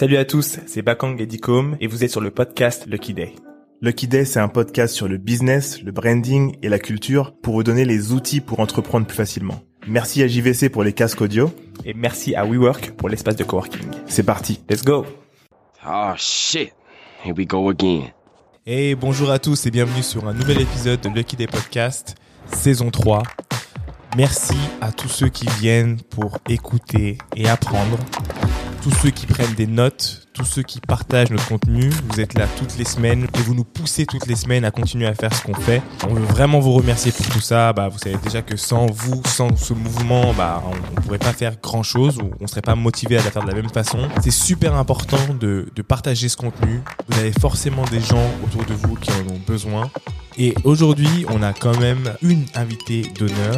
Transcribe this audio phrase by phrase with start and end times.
[0.00, 3.34] Salut à tous, c'est Bakang Edicom et vous êtes sur le podcast Lucky Day.
[3.82, 7.62] Lucky Day, c'est un podcast sur le business, le branding et la culture pour vous
[7.62, 9.60] donner les outils pour entreprendre plus facilement.
[9.86, 11.52] Merci à JVC pour les casques audio.
[11.84, 13.90] Et merci à WeWork pour l'espace de coworking.
[14.06, 14.62] C'est parti.
[14.70, 15.04] Let's go
[15.86, 16.72] Oh shit,
[17.22, 18.04] here we go again.
[18.64, 22.14] Et bonjour à tous et bienvenue sur un nouvel épisode de Lucky Day Podcast,
[22.50, 23.22] saison 3.
[24.16, 27.98] Merci à tous ceux qui viennent pour écouter et apprendre,
[28.82, 31.90] tous ceux qui prennent des notes, tous ceux qui partagent notre contenu.
[32.08, 35.06] Vous êtes là toutes les semaines et vous nous poussez toutes les semaines à continuer
[35.06, 35.82] à faire ce qu'on fait.
[36.08, 37.72] On veut vraiment vous remercier pour tout ça.
[37.72, 41.32] Bah, vous savez déjà que sans vous, sans ce mouvement, bah, on, on pourrait pas
[41.32, 44.08] faire grand chose ou on serait pas motivé à la faire de la même façon.
[44.22, 46.80] C'est super important de, de partager ce contenu.
[47.08, 49.90] Vous avez forcément des gens autour de vous qui en ont besoin.
[50.38, 53.56] Et aujourd'hui, on a quand même une invitée d'honneur.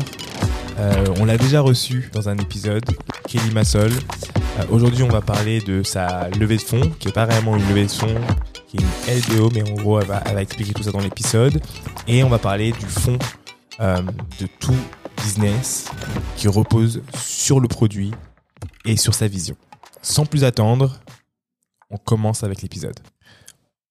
[0.78, 2.84] Euh, on l'a déjà reçue dans un épisode,
[3.28, 3.90] Kelly Massol.
[3.90, 7.68] Euh, aujourd'hui, on va parler de sa levée de fonds, qui est pas réellement une
[7.68, 8.20] levée de fonds,
[8.68, 11.60] qui est une LBO, mais en gros, elle va, elle expliquer tout ça dans l'épisode.
[12.08, 13.18] Et on va parler du fond
[13.80, 14.02] euh,
[14.40, 14.76] de tout
[15.22, 15.90] business
[16.36, 18.12] qui repose sur le produit
[18.84, 19.56] et sur sa vision.
[20.00, 20.98] Sans plus attendre,
[21.90, 22.98] on commence avec l'épisode.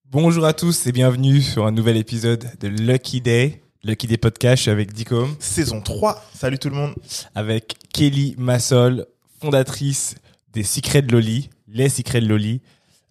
[0.09, 3.61] Bonjour à tous et bienvenue sur un nouvel épisode de Lucky Day.
[3.83, 6.23] Lucky Day Podcast, je suis avec Dicom, Saison 3.
[6.35, 6.93] Salut tout le monde.
[7.33, 9.07] avec Kelly Massol,
[9.39, 10.15] fondatrice
[10.53, 12.61] des Secrets de Loli, les Secrets de Loli.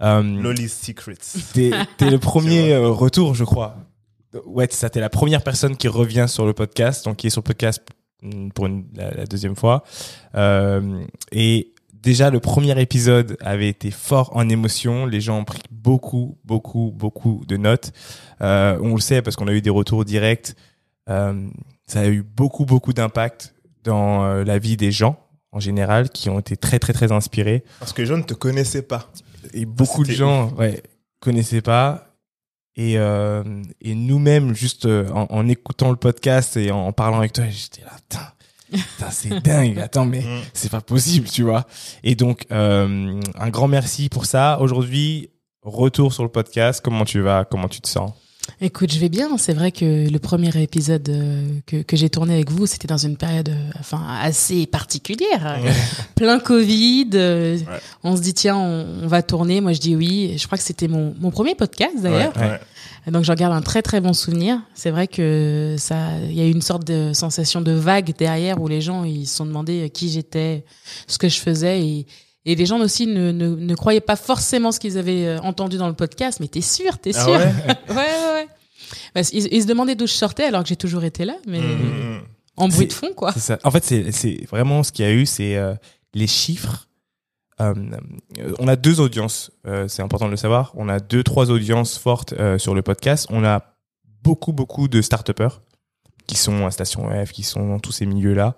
[0.03, 1.15] Euh, Lolly's Secrets.
[1.55, 1.71] T'es
[2.11, 3.77] le premier euh, retour, je crois.
[4.47, 4.89] Ouais, ça.
[4.91, 7.83] T'es la première personne qui revient sur le podcast, donc qui est sur le podcast
[8.23, 9.83] mm, pour une- la, la deuxième fois.
[10.37, 15.05] Euh, et déjà, le premier épisode avait été fort en émotion.
[15.05, 17.93] Les gens ont pris beaucoup, beaucoup, beaucoup de notes.
[18.41, 20.55] Euh, on le sait parce qu'on a eu des retours directs.
[21.09, 21.49] Euh,
[21.87, 25.19] ça a eu beaucoup, beaucoup d'impact dans euh, la vie des gens
[25.53, 27.65] en général, qui ont été très, très, très inspirés.
[27.81, 29.11] Parce que les gens ne te connaissaient pas.
[29.53, 30.81] Et beaucoup de gens ouais,
[31.19, 32.07] connaissaient pas.
[32.77, 37.45] Et, et nous-mêmes, juste en, en écoutant le podcast et en, en parlant avec toi,
[37.49, 37.91] j'étais là,
[38.71, 39.79] putain, c'est dingue.
[39.81, 40.41] Attends, mais Mm.
[40.55, 41.67] c'est pas possible, tu vois.
[42.05, 44.61] Et donc, euh, un grand merci pour ça.
[44.61, 45.31] Aujourd'hui,
[45.63, 46.81] retour sur le podcast.
[46.83, 48.13] Comment tu vas Comment tu te sens?
[48.61, 49.37] Écoute, je vais bien.
[49.39, 52.97] C'est vrai que le premier épisode euh, que, que j'ai tourné avec vous, c'était dans
[52.97, 55.59] une période euh, enfin, assez particulière.
[56.17, 57.11] Plein Covid.
[57.15, 57.65] euh, Ouais.
[58.03, 59.61] On se dit, tiens, on, on va tourner.
[59.61, 60.35] Moi, je dis oui.
[60.37, 62.33] Je crois que c'était mon, mon premier podcast, d'ailleurs.
[62.37, 64.59] Ouais, Donc, j'en garde un très, très bon souvenir.
[64.75, 68.61] C'est vrai que ça, il y a eu une sorte de sensation de vague derrière
[68.61, 70.65] où les gens, ils se sont demandé qui j'étais,
[71.07, 72.07] ce que je faisais et,
[72.47, 75.77] et les gens aussi ne, ne, ne croyaient pas forcément ce qu'ils avaient euh, entendu
[75.79, 76.41] dans le podcast.
[76.41, 77.33] Mais t'es sûr, t'es Ah sûr?
[77.33, 77.53] ouais?
[77.89, 78.49] Ouais, ouais, ouais.
[79.15, 81.61] Bah, ils, ils se demandaient d'où je sortais alors que j'ai toujours été là, mais
[81.61, 82.21] Mm, mm, mm.
[82.57, 83.33] en bruit de fond, quoi.
[83.33, 83.59] Ça.
[83.65, 85.75] En fait, c'est c'est vraiment ce qu'il y a eu, c'est euh,
[86.15, 86.87] les chiffres.
[87.61, 87.75] Euh,
[88.39, 90.73] euh, on a deux audiences, euh, c'est important de le savoir.
[90.77, 93.27] On a deux, trois audiences fortes euh, sur le podcast.
[93.31, 93.77] On a
[94.23, 95.61] beaucoup, beaucoup de start-upers
[96.27, 98.57] qui sont à Station F, qui sont dans tous ces milieux-là,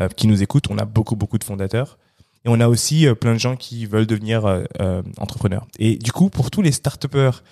[0.00, 0.70] euh, qui nous écoutent.
[0.70, 1.98] On a beaucoup, beaucoup de fondateurs.
[2.46, 5.66] Et on a aussi euh, plein de gens qui veulent devenir euh, euh, entrepreneurs.
[5.80, 7.42] Et du coup, pour tous les start-upers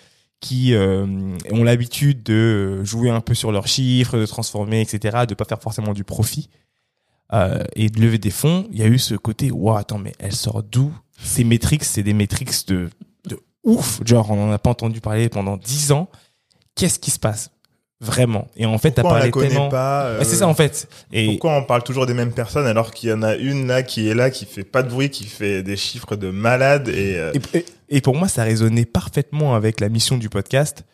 [0.41, 5.47] qui ont l'habitude de jouer un peu sur leurs chiffres, de transformer, etc., de pas
[5.47, 6.51] faire forcément du profit
[7.33, 10.35] et de lever des fonds, il y a eu ce côté, waouh, attends, mais elle
[10.35, 12.91] sort d'où Ces métriques, c'est des métriques de,
[13.25, 14.03] de ouf.
[14.05, 16.11] Genre, on n'en a pas entendu parler pendant dix ans.
[16.75, 17.51] Qu'est-ce qui se passe?
[18.01, 18.49] Vraiment.
[18.57, 19.69] Et en fait, t'as Pourquoi on parlé la connaît tellement.
[19.69, 20.89] pas euh, c'est ça, en fait.
[21.13, 23.83] Et Pourquoi on parle toujours des mêmes personnes alors qu'il y en a une là
[23.83, 27.17] qui est là, qui fait pas de bruit, qui fait des chiffres de malade et,
[27.17, 27.33] euh,
[27.89, 30.85] Et, pour moi, ça résonnait parfaitement avec la mission du podcast,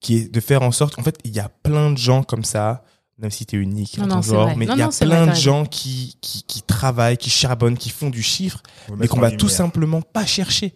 [0.00, 2.44] qui est de faire en sorte qu'en fait, il y a plein de gens comme
[2.44, 2.84] ça,
[3.18, 5.24] même si tu es unique Non, ton c'est genre, mais il y a non, plein
[5.24, 9.14] vrai, de gens qui, qui, qui travaillent, qui charbonnent, qui font du chiffre, mais mettre
[9.14, 10.74] qu'on va tout simplement pas chercher.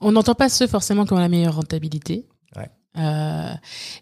[0.00, 2.24] On n'entend pas ceux forcément qui ont la meilleure rentabilité.
[2.98, 3.52] Euh,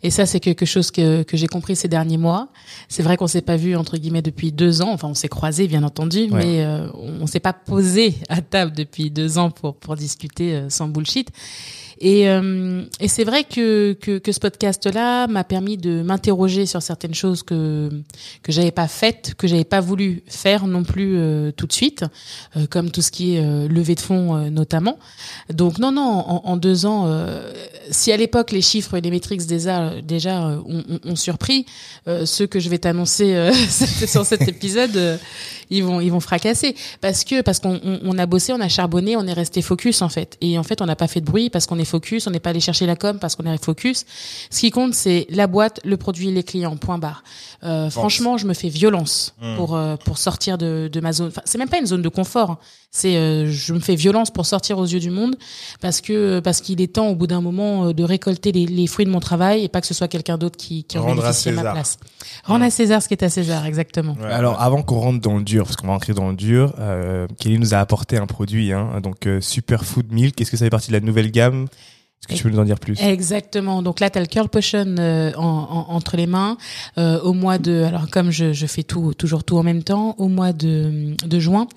[0.02, 2.48] et ça, c'est quelque chose que, que j'ai compris ces derniers mois.
[2.88, 4.90] C'est vrai qu'on s'est pas vu entre guillemets depuis deux ans.
[4.92, 6.44] Enfin, on s'est croisés, bien entendu, Ouais.
[6.44, 10.70] mais euh, on s'est pas posé à table depuis deux ans pour pour discuter euh,
[10.70, 11.28] sans bullshit.
[12.00, 16.80] Et, euh, et c'est vrai que, que, que ce podcast-là m'a permis de m'interroger sur
[16.82, 17.90] certaines choses que
[18.42, 22.04] que j'avais pas faites, que j'avais pas voulu faire non plus euh, tout de suite,
[22.56, 24.98] euh, comme tout ce qui est euh, levée de fonds euh, notamment.
[25.52, 27.52] Donc non, non, en, en deux ans, euh,
[27.90, 31.66] si à l'époque les chiffres et les métriques déjà, déjà ont, ont- surpris,
[32.24, 33.50] ceux que je vais t'annoncer
[34.06, 35.18] sur cet épisode,
[35.70, 38.68] ils vont ils vont fracasser parce que parce qu'on on, on a bossé, on a
[38.68, 40.36] charbonné, on est resté focus en fait.
[40.40, 42.26] Et en fait, on n'a pas fait de bruit parce qu'on est refocus.
[42.26, 44.05] On n'est pas allé chercher la com parce qu'on est refocus.
[44.50, 46.76] Ce qui compte, c'est la boîte, le produit, les clients.
[46.76, 47.23] Point barre.
[47.64, 49.56] Euh, franchement, je me fais violence Hmm.
[49.56, 51.29] pour euh, pour sortir de, de ma zone.
[51.29, 52.50] Enfin, c'est même pas une zone de confort.
[52.52, 52.58] hein.
[52.90, 55.37] C'est euh, je me fais violence pour sortir aux yeux du monde
[55.81, 59.05] parce que parce qu'il est temps au bout d'un moment de récolter les, les fruits
[59.06, 61.14] de mon travail et pas que ce soit quelqu'un d'autre qui qui en à à
[61.14, 61.73] ma César.
[61.75, 61.99] place.
[62.44, 64.17] Rendre à César ce qui est à César, exactement.
[64.20, 64.64] Ouais, Alors, ouais.
[64.64, 67.58] avant qu'on rentre dans le dur, parce qu'on va rentrer dans le dur, euh, Kelly
[67.58, 70.40] nous a apporté un produit, hein, donc euh, Superfood Milk.
[70.40, 71.67] Est-ce que ça fait partie de la nouvelle gamme
[72.20, 73.00] Est-ce que tu peux nous en dire plus?
[73.00, 73.80] Exactement.
[73.80, 75.42] Donc là, tu as le Curl Potion euh, en,
[75.88, 76.56] en- entre les mains.
[76.98, 80.14] Euh, au mois de, alors comme je, je fais tout, toujours tout en même temps,
[80.18, 81.68] au mois de, de juin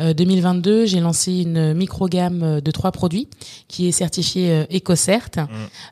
[0.00, 3.28] euh, 2022, j'ai lancé une micro-gamme de trois produits
[3.66, 5.28] qui est certifiée euh, EcoCert.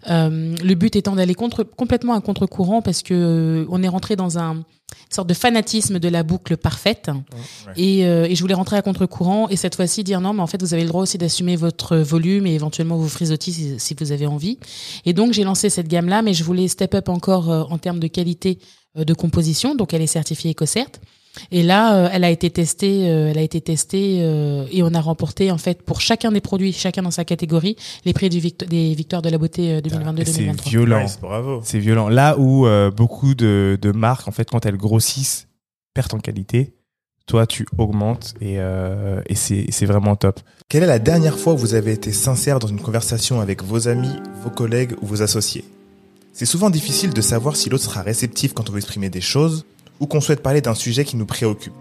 [0.08, 4.16] Euh, le but étant d'aller contre, complètement à contre-courant parce que euh, on est rentré
[4.16, 7.10] dans un une sorte de fanatisme de la boucle parfaite.
[7.76, 10.46] Et, euh, et je voulais rentrer à contre-courant et cette fois-ci dire non mais en
[10.46, 13.96] fait vous avez le droit aussi d'assumer votre volume et éventuellement vos frisottis si, si
[13.98, 14.58] vous avez envie.
[15.04, 17.78] Et donc j'ai lancé cette gamme là mais je voulais step up encore euh, en
[17.78, 18.58] termes de qualité
[18.96, 19.74] euh, de composition.
[19.74, 20.90] Donc elle est certifiée EcoCert
[21.50, 24.92] et là euh, elle a été testée euh, elle a été testée euh, et on
[24.94, 28.38] a remporté en fait pour chacun des produits chacun dans sa catégorie les prix du
[28.40, 31.02] victo- des victoires de la beauté euh, Et C'est 2022-2023 violent.
[31.02, 31.60] Nice, bravo.
[31.64, 32.08] C'est violent.
[32.08, 35.48] Là où euh, beaucoup de, de marques, en fait, quand elles grossissent,
[35.94, 36.74] perdent en qualité,
[37.26, 40.40] toi, tu augmentes et, euh, et c'est c'est vraiment top.
[40.68, 43.88] Quelle est la dernière fois où vous avez été sincère dans une conversation avec vos
[43.88, 45.64] amis, vos collègues ou vos associés?
[46.32, 49.64] C'est souvent difficile de savoir si l'autre sera réceptif quand on veut exprimer des choses
[50.00, 51.72] ou qu'on souhaite parler d'un sujet qui nous préoccupe.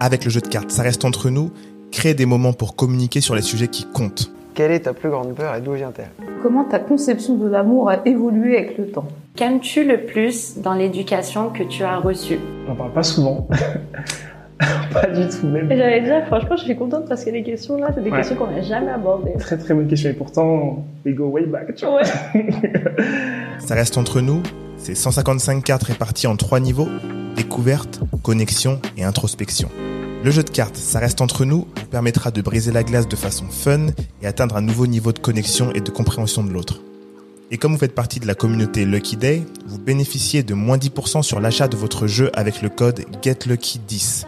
[0.00, 1.50] Avec le jeu de cartes, ça reste entre nous,
[1.90, 4.30] créer des moments pour communiquer sur les sujets qui comptent.
[4.54, 6.10] Quelle est ta plus grande peur et d'où vient-elle?
[6.42, 9.06] Comment ta conception de l'amour a évolué avec le temps?
[9.36, 12.38] Qu'aimes-tu le plus dans l'éducation que tu as reçue?
[12.68, 13.48] On parle pas souvent.
[14.92, 15.68] pas du tout même.
[15.68, 18.18] J'allais dire, franchement, je suis contente parce que les questions là, c'est des Ouais.
[18.18, 19.32] questions qu'on n'a jamais abordées.
[19.40, 22.02] Très très bonne question et pourtant, we go way back, tu vois.
[22.34, 22.46] Ouais.
[23.58, 24.40] Ça reste entre nous,
[24.84, 26.90] c'est 155 cartes réparties en trois niveaux,
[27.36, 29.70] découverte, connexion et introspection.
[30.22, 33.16] Le jeu de cartes, ça reste entre nous, vous permettra de briser la glace de
[33.16, 33.86] façon fun
[34.20, 36.82] et atteindre un nouveau niveau de connexion et de compréhension de l'autre.
[37.50, 41.22] Et comme vous faites partie de la communauté Lucky Day, vous bénéficiez de moins 10%
[41.22, 44.26] sur l'achat de votre jeu avec le code GetLucky10.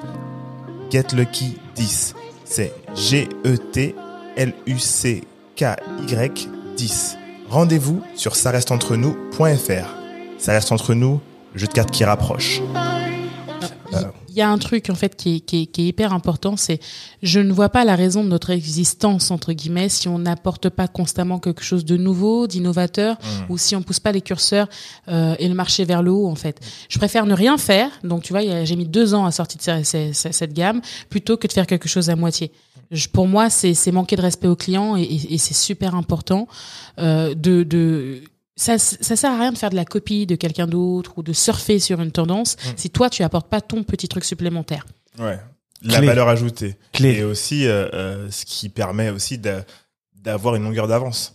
[0.91, 2.15] GetLucky10,
[2.45, 3.29] c'est G-E-T-L-U-C-K-Y
[6.77, 7.17] 10.
[7.49, 9.96] Rendez-vous sur çaresteentrenous.fr.
[10.39, 11.21] Ça reste entre nous,
[11.55, 12.61] jeu de cartes qui rapproche.
[14.29, 16.59] Il y a un truc en fait qui est, qui est, qui est hyper important,
[16.59, 16.79] c'est
[17.23, 20.89] je ne vois pas la raison de notre existence entre guillemets si on n'apporte pas
[20.89, 23.17] constamment quelque chose de nouveau, d'innovateur,
[23.49, 24.69] ou si on pousse pas les curseurs
[25.09, 26.61] euh, et le marché vers le haut en fait.
[26.91, 29.83] Je préfère ne rien faire, donc tu vois, j'ai mis deux ans à sortir de
[29.85, 32.53] ce- ce- cette gamme plutôt que de faire quelque chose à moitié.
[32.91, 36.47] Je- pour moi, c'est manquer de respect au client et, et- et c'est super important
[36.99, 38.21] euh, de, de
[38.57, 41.33] ça, ça sert à rien de faire de la copie de quelqu'un d'autre ou de
[41.33, 44.87] surfer sur une tendance si toi tu apportes pas ton petit truc supplémentaire.
[45.19, 45.39] Ouais.
[45.83, 46.07] La Clé.
[46.07, 46.77] valeur ajoutée.
[46.93, 47.17] Clé.
[47.19, 49.65] Et aussi, euh, euh, ce qui permet aussi d'a-
[50.15, 51.35] d'avoir une longueur d'avance.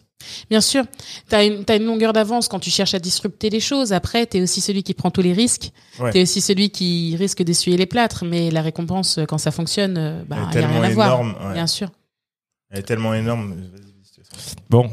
[0.50, 0.83] Bien sûr,
[1.29, 3.91] tu as une, t'as une longueur d'avance quand tu cherches à disrupter les choses.
[3.94, 5.71] Après, tu es aussi celui qui prend tous les risques.
[6.00, 6.12] Ouais.
[6.12, 8.23] Tu es aussi celui qui risque d'essuyer les plâtres.
[8.25, 10.81] Mais la récompense, euh, quand ça fonctionne, bah, Elle est il n'y a rien tellement
[10.83, 11.07] à voir.
[11.21, 11.53] énorme, ouais.
[11.53, 11.89] Bien sûr.
[12.71, 13.56] Elle est tellement énorme.
[14.69, 14.89] Bon,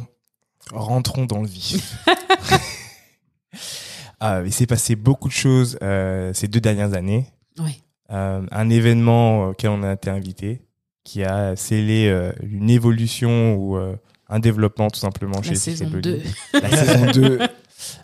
[0.73, 1.97] rentrons dans le vif.
[4.21, 7.27] Ah, il s'est passé beaucoup de choses euh, ces deux dernières années.
[8.11, 10.63] Euh, un événement auquel on a été invité
[11.05, 13.97] qui a scellé euh, une évolution ou euh,
[14.29, 16.13] un développement tout simplement chez La saison Cycle 2.
[16.13, 16.29] Buggy.
[16.55, 17.39] La saison 2.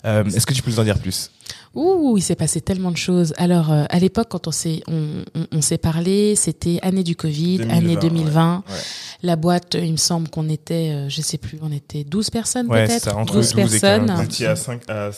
[0.05, 1.31] Euh, Est-ce que tu peux nous en dire plus?
[1.75, 3.33] Ouh, il s'est passé tellement de choses.
[3.37, 7.15] Alors, euh, à l'époque, quand on s'est on, on, on s'est parlé, c'était année du
[7.15, 8.55] Covid, 2020, année 2020.
[8.67, 8.79] ouais, ouais.
[9.23, 12.67] La boîte, il me semble qu'on était, euh, je sais plus, on était 12 personnes
[12.67, 13.03] Ouais, peut-être?
[13.03, 13.79] ça, entre 12 12 et 15.
[13.81, 14.15] personnes.
[14.15, 15.09] Vous étiez à 5, à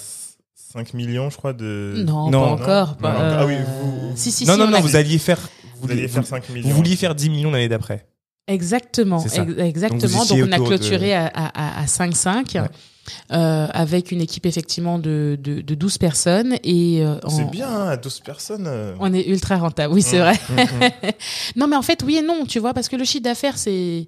[0.56, 2.04] 5 millions, je crois, de.
[2.06, 2.88] Non, Non, pas encore.
[2.90, 4.82] Non, pas- non, ah oui, euh, vous- si, si, Non, si, non, on non, a-
[4.82, 5.40] vous alliez faire.
[5.82, 6.68] Vous alliez faire 5 millions.
[6.70, 8.08] Vous vouliez faire 10 millions l'année d'après.
[8.48, 9.44] Exactement, C'est ça.
[9.44, 10.26] ex- exactement.
[10.26, 12.62] Donc, Donc, on a autour de- clôturé à, à, à 5-5 Ouais.
[13.32, 17.88] Euh, avec une équipe effectivement de, de, de 12 personnes et euh, C'est bien, hein,
[17.90, 18.66] à 12 personnes.
[18.68, 18.94] euh.
[19.00, 20.34] On est ultra rentable, oui, c'est Mmh, vrai.
[20.50, 21.12] mmh, mmh.
[21.58, 24.08] non, mais en fait, oui et non, tu vois, parce que le chiffre d'affaires, c'est.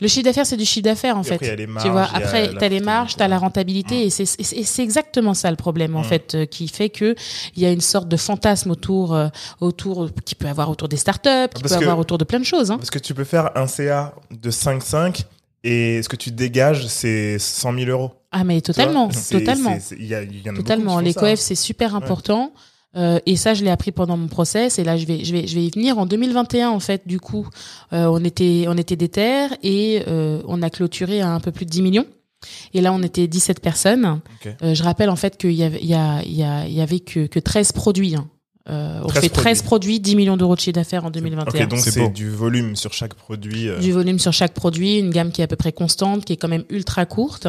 [0.00, 1.34] Le chiffre d'affaires, c'est du chiffre d'affaires, en Et fait.
[1.34, 3.14] après, il y a les tu vois, il y a après, la t'as les marges,
[3.14, 6.44] t'as la rentabilité, et c'est- c'est et c'est exactement ça le problème, en fait, euh,
[6.46, 7.14] qui fait que
[7.54, 9.28] il y a une sorte de fantasme autour, euh,
[9.60, 12.40] autour, qui peut avoir autour des startups, qui Parce peut que- avoir autour de plein
[12.40, 12.72] de choses.
[12.72, 12.78] Hein.
[12.78, 15.24] Parce que tu peux faire un CA de 5,5
[15.64, 18.10] et ce que tu dégages, c'est 100 000 euros.
[18.30, 19.78] Ah, mais totalement, totalement.
[19.98, 20.98] Il y, a- il y en a Totalement.
[21.00, 21.96] Les coefs, c'est super Ouais.
[21.98, 22.52] important.
[22.94, 24.78] Euh, et ça, je l'ai appris pendant mon process.
[24.78, 25.98] Et là, je vais, je vais, je vais y venir.
[25.98, 27.48] En 2021, en fait, du coup,
[27.92, 31.64] euh, on était, on était déter et euh, on a clôturé à un peu plus
[31.64, 32.06] de 10 millions.
[32.74, 34.20] Et là, on était 17 personnes.
[34.62, 36.72] Euh, je rappelle en fait qu'il y avait, il y a, il y a, il
[36.74, 38.14] y avait que, que 13 produits.
[38.16, 38.28] hein.
[38.70, 41.64] Euh, on 13 fait 13 produits, 10 millions d'euros de chiffre d'affaires en 2021.
[41.64, 43.68] Ok, donc C'est du volume sur chaque produit.
[43.68, 46.32] euh, du volume sur chaque produit, une gamme qui est à peu près constante, qui
[46.34, 47.48] est quand même ultra courte.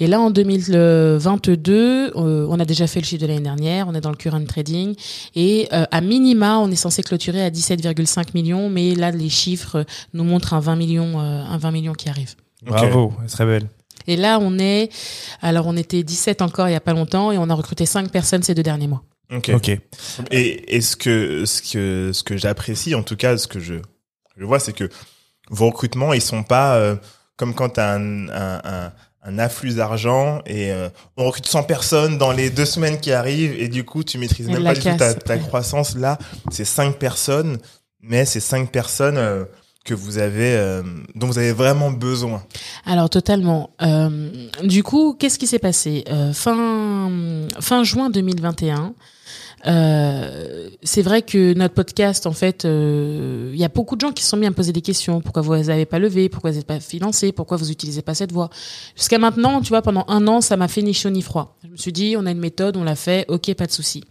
[0.00, 3.94] Et là, en 2022, euh, on a déjà fait le chiffre de l'année dernière, on
[3.94, 4.94] est dans le current trading,
[5.34, 9.84] et euh, à minima, on est censé clôturer à 17,5 millions, mais là, les chiffres
[10.14, 12.34] nous montrent un 20 millions, euh, un 20 millions qui arrive.
[12.64, 13.68] Bravo, elle serait belle.
[14.08, 14.90] Et là, on est,
[15.42, 18.10] alors on était 17 encore il y a pas longtemps, et on a recruté 5
[18.10, 19.02] personnes ces deux derniers mois.
[19.32, 19.50] Ok.
[19.54, 19.68] Ok.
[20.30, 23.74] Et, et ce que ce que ce que j'apprécie, en tout cas, ce que je
[24.36, 24.88] je vois, c'est que
[25.50, 26.96] vos recrutements, ils sont pas euh,
[27.36, 28.92] comme quand t'as un, un, un,
[29.22, 33.54] un afflux d'argent et euh, on recrute 100 personnes dans les deux semaines qui arrivent
[33.60, 35.40] et du coup tu maîtrises même pas du tout ta, ta ouais.
[35.40, 35.96] croissance.
[35.96, 36.18] Là,
[36.50, 37.58] c'est cinq personnes,
[38.00, 39.44] mais c'est cinq personnes euh,
[39.84, 40.82] que vous avez euh,
[41.14, 42.44] dont vous avez vraiment besoin.
[42.84, 43.70] Alors totalement.
[43.82, 44.30] Euh,
[44.64, 46.04] du coup, qu'est-ce qui s'est passé?
[46.10, 47.10] Euh, Fin
[47.60, 48.94] fin juin 2021.
[49.66, 54.12] Euh, c'est vrai que notre podcast, en fait, euh, il y a beaucoup de gens
[54.12, 55.20] qui se sont mis à me poser des questions.
[55.20, 58.32] Pourquoi vous n'avez pas levé Pourquoi vous n'êtes pas financé Pourquoi vous utilisez pas cette
[58.32, 58.50] voie
[58.96, 61.56] Jusqu'à maintenant, tu vois, pendant un an, ça m'a fait ni chaud ni froid.
[61.64, 64.04] Je me suis dit, on a une méthode, on l'a fait, ok, pas de souci.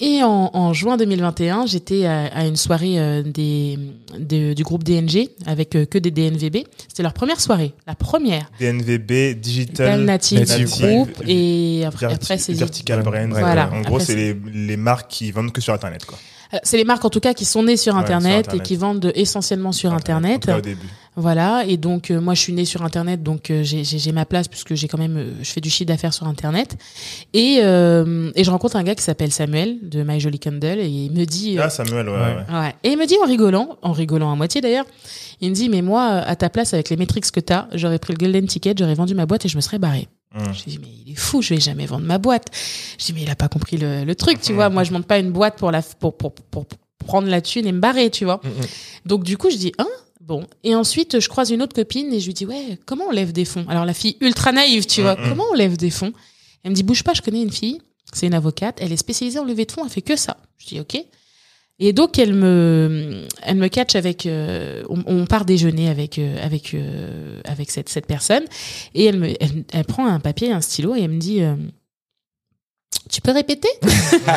[0.00, 3.78] Et en, en juin 2021, j'étais à, à une soirée euh, des,
[4.18, 6.58] de- du groupe DNG avec euh, que des DNVB.
[6.86, 8.50] C'était leur première soirée, la première.
[8.60, 13.30] DNVB, Digital Native, Native Group et après, après c'est Vertical Brand.
[13.30, 13.70] Voilà.
[13.72, 16.18] En gros, c'est les, les marques qui vendent que sur Internet, quoi.
[16.54, 18.60] Euh, c'est les marques en tout cas qui sont nées sur Ouais, Internet, sur Internet.
[18.62, 20.46] et qui vendent essentiellement sur Internet.
[20.46, 20.86] cas, au début.
[21.20, 24.46] Voilà, et donc euh, moi je suis née sur Internet, donc euh, j'ai- ma place
[24.46, 26.76] puisque j'ai quand même, euh, je fais du chiffre d'affaires sur Internet.
[27.34, 30.86] Et, euh, et je rencontre un gars qui s'appelle Samuel de My Jolly Candle et
[30.88, 32.36] il me dit, Ah, Samuel, ouais, Ouais.
[32.60, 32.74] ouais.
[32.84, 34.86] et il me dit en rigolant, en rigolant à moitié d'ailleurs,
[35.40, 38.12] il me dit mais moi à ta place avec les métriques que t'as, j'aurais pris
[38.12, 40.06] le golden ticket, j'aurais vendu ma boîte et je me serais barré.
[40.36, 40.44] Hum.
[40.54, 42.46] Je dis mais il est fou, je vais jamais vendre ma boîte.
[42.98, 44.68] Je dis mais il a pas compris le, le truc, tu vois.
[44.68, 47.66] Moi je monte pas une boîte pour la pour, pour, pour, pour prendre la thune
[47.66, 48.40] et me barrer, tu vois.
[49.06, 49.86] Donc du coup je dis hein?
[50.28, 53.10] Bon et ensuite je croise une autre copine et je lui dis ouais comment on
[53.10, 53.64] lève des fonds?
[53.68, 55.28] Alors la fille ultra naïve, tu vois, Mhm.
[55.28, 56.12] comment on lève des fonds?
[56.62, 57.80] Elle me dit bouge pas, je connais une fille,
[58.12, 60.36] c'est une avocate, elle est spécialisée en levée de fonds, elle fait que ça.
[60.58, 61.02] Je dis ok.
[61.80, 66.36] Et donc elle me, elle me catch avec, euh, on, on part déjeuner avec euh,
[66.44, 68.44] avec euh, avec cette cette personne
[68.94, 71.40] et elle me, elle, elle prend un papier, et un stylo et elle me dit,
[73.10, 73.68] tu peux répéter?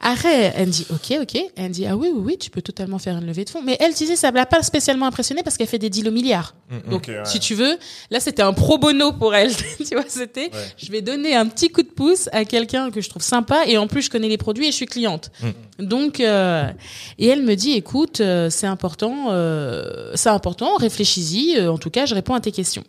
[0.00, 3.16] Arrête, elle dit ok ok, elle dit ah oui oui oui tu peux totalement faire
[3.16, 5.78] une levée de fonds, mais elle disait ça l'a pas spécialement impressionnée parce qu'elle fait
[5.78, 6.54] des deals au milliard.
[6.90, 7.20] Donc Ok, ouais.
[7.24, 7.78] si tu veux,
[8.10, 10.74] là c'était un pro bono pour elle, tu vois c'était, Ouais.
[10.76, 13.78] je vais donner un petit coup de pouce à quelqu'un que je trouve sympa et
[13.78, 15.30] en plus je connais les produits et je suis cliente.
[15.78, 16.70] Donc euh,
[17.18, 21.56] et elle me dit écoute euh, c'est important, euh, c'est important, réfléchis-y.
[21.58, 22.84] euh, en tout cas je réponds à tes questions.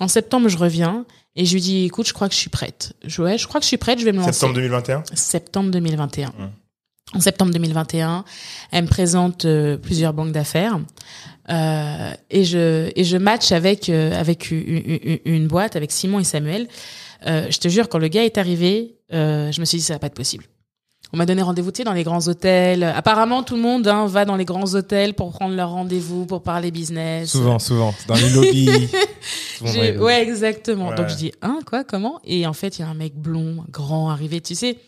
[0.00, 2.92] En septembre je reviens et je lui dis écoute je crois que je suis prête.
[3.04, 5.70] Je, ouais je crois que je suis prête, je vais me lancer Septembre 2021 septembre
[5.70, 6.32] 2021.
[7.14, 8.24] En septembre 2021,
[8.72, 10.80] elle me présente euh, plusieurs banques d'affaires
[11.50, 14.60] euh, et je et je match avec euh, avec une,
[15.02, 16.66] une- une boîte avec Simon et Samuel.
[17.26, 19.92] Euh, je te jure, quand le gars est arrivé, euh, je me suis dit ça
[19.94, 20.44] va pas être possible.
[21.12, 22.82] On m'a donné rendez-vous tu sais, dans les grands hôtels.
[22.82, 26.42] Apparemment, tout le monde hein, va dans les grands hôtels pour prendre leur rendez-vous, pour
[26.42, 27.30] parler business.
[27.30, 27.94] Souvent, souvent.
[28.08, 28.88] Dans les lobbies.
[29.58, 29.72] souvent
[30.04, 30.88] ouais, exactement.
[30.88, 30.94] Ouais.
[30.96, 32.20] Donc je dis, hein, quoi, comment?
[32.24, 34.78] Et en fait, il y a un mec blond, grand, arrivé, tu sais,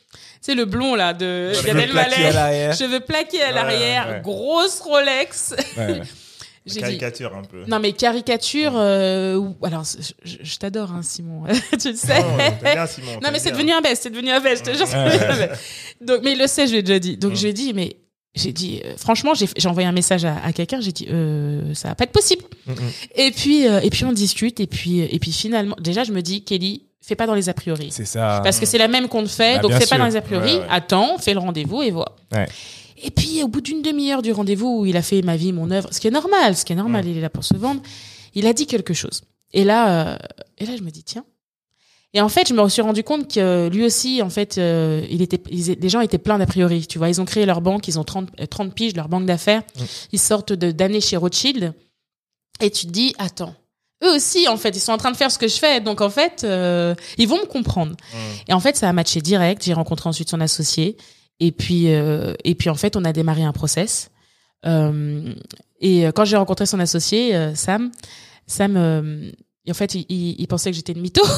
[0.40, 2.08] c'est le blond là de Gad le Elmaleh.
[2.08, 2.75] plaqué à l'arrière.
[2.75, 4.20] Cheveux plaqués à l'arrière, ouais.
[4.23, 5.54] grosse Rolex.
[6.66, 7.64] Dit, Caricature un peu.
[7.68, 8.73] non mais caricature.
[8.75, 11.44] euh, alors, je, je- je t'adore, hein, Simon.
[11.80, 12.20] tu le sais.
[12.20, 14.66] Non, t'aimes bien, Simon, Non t'aimes mais c'est devenu un best, c'est devenu un best,
[14.66, 14.88] je te jure.
[14.88, 15.50] Ouais.
[16.00, 17.16] Donc, mais il le sait, je l'ai déjà dit.
[17.16, 17.37] Donc Mm.
[17.37, 17.96] j'ai dit, mais
[18.35, 21.88] j'ai dit, euh, franchement, j'ai envoyé un message à, à quelqu'un, j'ai dit, euh, ça
[21.88, 22.42] va pas être possible.
[22.66, 22.76] Mm, mm.
[23.14, 26.20] Et puis, euh, et puis on discute, et puis, et puis finalement, déjà je me
[26.20, 27.88] dis, Kelly, fais pas dans les a priori.
[27.92, 28.40] C'est ça.
[28.42, 30.20] Parce que c'est la même qu'on te fait, Bah, donc fais pas dans les a
[30.20, 30.54] priori.
[30.54, 30.66] Ouais, ouais.
[30.68, 32.16] Attends, fais le rendez-vous et vois.
[32.35, 32.49] Ouais.
[33.03, 35.71] Et puis au bout d'une demi-heure du rendez-vous où il a fait ma vie, mon
[35.71, 37.81] œuvre, ce qui est normal, ce qui est normal, il est là pour se vendre.
[38.35, 39.23] Il a dit quelque chose.
[39.53, 40.19] Et là, euh,
[40.59, 41.25] et là je me dis tiens.
[42.15, 45.21] Et en fait, je me suis rendu compte que lui aussi, en fait, euh, il
[45.21, 46.87] était, ils- les gens étaient pleins d'a priori.
[46.87, 49.26] Tu vois, ils ont créé leur banque, ils ont 30, euh, 30 piges, leur banque
[49.26, 49.62] d'affaires.
[50.12, 51.75] Ils sortent d'années chez Rothschild.
[52.61, 53.55] Et tu te dis, attends,
[54.03, 55.81] eux aussi, en fait, ils sont en train de faire ce que je fais.
[55.83, 57.95] Donc, en fait, euh, ils vont me comprendre.
[58.49, 59.62] Et en fait, ça a matché direct.
[59.62, 60.97] J'ai rencontré ensuite son associé.
[61.40, 64.11] Et puis, euh, et puis, en fait, on a démarré un process.
[64.64, 65.35] Euh,
[65.81, 67.90] et euh, quand j'ai rencontré son associé, euh, Sam,
[68.47, 69.31] Sam, euh,
[69.69, 71.23] en fait, il, il- il pensait que j'étais une mytho.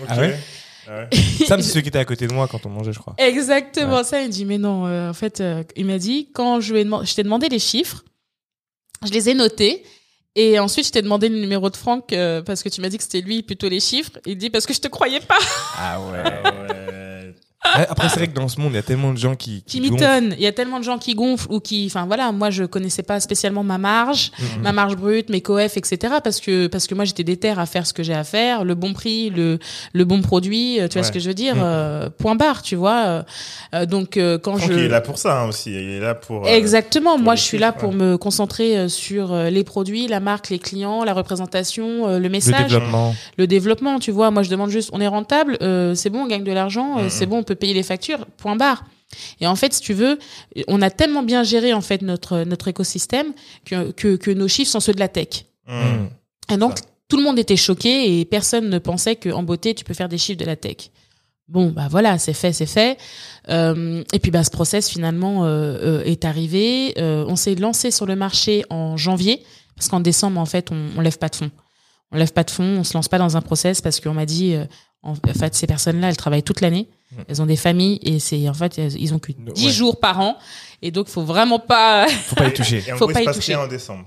[0.00, 0.06] Ok.
[0.08, 0.38] Ah ouais
[0.88, 1.08] Ah ouais.
[1.46, 3.14] Sam, c'est ceux qui étaient à côté de moi quand on mangeait, je crois.
[3.18, 4.22] Exactement ça.
[4.22, 6.74] Il me dit, mais non, euh, en fait, euh, il m'a dit, quand je,
[7.14, 8.04] t'ai demandé les chiffres,
[9.06, 9.84] je les ai notés.
[10.36, 12.96] Et ensuite, je t'ai demandé le numéro de Franck euh, parce que tu m'as dit
[12.98, 14.12] que c'était lui plutôt les chiffres.
[14.26, 15.38] Il dit parce que je te croyais pas.
[15.76, 16.22] Ah ouais.
[17.62, 19.80] Après, c'est vrai que dans ce monde, il y a tellement de gens qui, qui
[19.80, 19.92] gonflent.
[19.92, 20.34] mitonne.
[20.38, 23.02] Il y a tellement de gens qui gonflent ou qui, enfin voilà, moi je connaissais
[23.02, 24.62] pas spécialement ma marge, Mhm.
[24.62, 26.14] ma marge brute, mes coef, etc.
[26.24, 28.74] Parce que parce que moi j'étais déter à faire ce que j'ai à faire, le
[28.74, 29.58] bon prix, le
[29.92, 31.62] le bon produit, euh, tu vois ce que je veux dire, Mhm.
[31.62, 33.24] euh, point barre, tu vois.
[33.74, 35.70] euh, donc euh, quand Franck, je il est là pour ça hein, aussi.
[35.70, 36.46] Il est là pour.
[36.46, 37.16] euh, Exactement.
[37.16, 41.04] pour Moi, je suis là pour me concentrer sur les produits, la marque, les clients,
[41.04, 43.14] la représentation, le Le message, développement.
[43.36, 43.98] le développement.
[43.98, 46.52] Tu vois, moi, je demande juste, on est rentable, euh, c'est bon, on gagne de
[46.52, 48.84] l'argent, c'est bon, on peut payer les factures, point barre.
[49.40, 50.18] Et en fait, si tu veux,
[50.68, 53.32] on a tellement bien géré en fait notre notre écosystème
[53.64, 55.46] que que, que nos chiffres sont ceux de la tech.
[55.66, 56.08] Hum.
[56.52, 56.78] Et donc,
[57.08, 60.18] tout le monde était choqué et personne ne pensait qu'en beauté, tu peux faire des
[60.18, 60.90] chiffres de la tech.
[61.48, 62.96] Bon, bah voilà, c'est fait, c'est fait.
[63.48, 65.48] Euh, et puis, bah, ce process, finalement, euh,
[65.82, 66.94] euh, est arrivé.
[66.96, 69.42] On s'est lancé sur le marché en janvier,
[69.74, 71.50] parce qu'en décembre, en fait, on, on lève pas de fonds.
[72.12, 74.26] On lève pas de fonds, on se lance pas dans un process parce qu'on m'a
[74.26, 74.64] dit, euh,
[75.02, 76.88] en fait, ces personnes-là, elles travaillent toute l'année.
[77.26, 79.72] Elles ont des familles et c'est, en fait, elles- ils ont que 10 Ouais.
[79.72, 80.36] jours par an.
[80.82, 82.84] Et donc, faut vraiment pas, Faut pas y toucher.
[82.86, 83.54] Et en Faut gros, pas il y se passe toucher.
[83.56, 84.06] rien en décembre.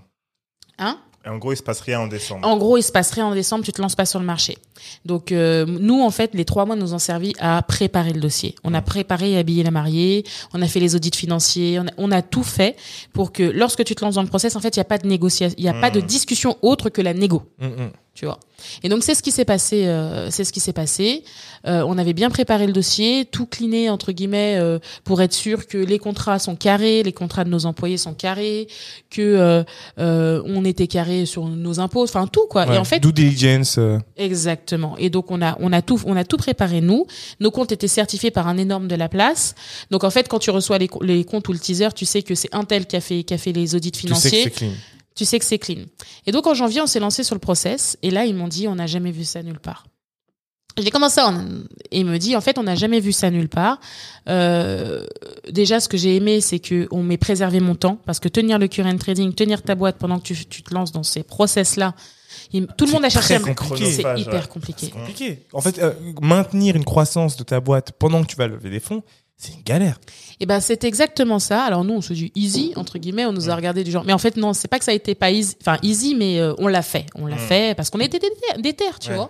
[0.79, 0.97] hein?
[1.25, 2.45] Et en gros, il se passe rien en décembre.
[2.45, 4.57] En gros, il se passe rien en décembre, tu te lances pas sur le marché.
[5.05, 8.55] Donc euh, nous, en fait, les trois mois nous ont servi à préparer le dossier.
[8.65, 11.91] On a préparé et habillé la mariée, on a fait les audits financiers, on a,
[11.97, 12.75] on a tout fait
[13.13, 14.97] pour que lorsque tu te lances dans le process, en fait, il y a pas
[14.97, 16.07] de négociation, il y a pas de Mhm.
[16.07, 17.43] discussion autre que la négo.
[17.57, 17.91] Mm, mm.
[18.15, 18.39] Tu vois.
[18.83, 19.87] Et donc c'est ce qui s'est passé.
[19.87, 21.23] euh, c'est ce qui s'est passé.
[21.65, 25.65] Euh, on avait bien préparé le dossier, tout cliné entre guillemets euh, pour être sûr
[25.65, 28.67] que les contrats sont carrés, les contrats de nos employés sont carrés,
[29.09, 29.63] que euh,
[29.97, 32.67] euh, on était carré sur nos impôts, enfin tout quoi.
[32.67, 32.75] Ouais.
[32.75, 33.79] Et en fait, Due diligence.
[33.79, 34.95] euh, Exactement.
[34.99, 37.07] Et donc on a on a tout on a tout préparé nous.
[37.39, 39.55] Nos comptes étaient certifiés par un énorme de la place.
[39.89, 42.35] Donc en fait quand tu reçois les, les comptes ou le teaser, tu sais que
[42.35, 44.15] c'est un tel qui a fait qui a fait les audits tu sais que
[44.51, 44.71] financiers.
[45.15, 45.83] Tu sais que c'est clean.
[46.25, 48.67] Et donc en janvier on s'est lancé sur le process et là ils m'ont dit
[48.67, 49.85] on n'a jamais vu ça nulle part.
[50.75, 51.45] J'ai commencé à en-
[51.91, 53.79] et il me dit en fait on n'a jamais vu ça nulle part.
[54.27, 55.05] Euh,
[55.51, 58.57] déjà ce que j'ai aimé c'est que on m'ait préservé mon temps parce que tenir
[58.57, 61.75] le current trading, tenir ta boîte pendant que tu, tu te lances dans ces process
[61.75, 61.93] là,
[62.77, 64.89] tout le monde a cherché à c'est hyper compliqué.
[64.89, 65.45] compliqué.
[65.53, 68.79] En fait, euh, maintenir une croissance de ta boîte pendant que tu vas lever des
[68.79, 69.03] fonds,
[69.37, 69.99] c'est une galère.
[70.39, 71.63] Et ben c'est exactement ça.
[71.63, 74.03] Alors nous on se dit easy entre guillemets, on nous a regardé du genre.
[74.05, 76.39] Mais en fait non, c'est pas que ça a été pas easy, enfin easy, mais
[76.39, 77.39] euh, on l'a fait, on l'a Mm.
[77.39, 79.15] fait parce qu'on était déter, déter, tu Ouais.
[79.15, 79.29] vois.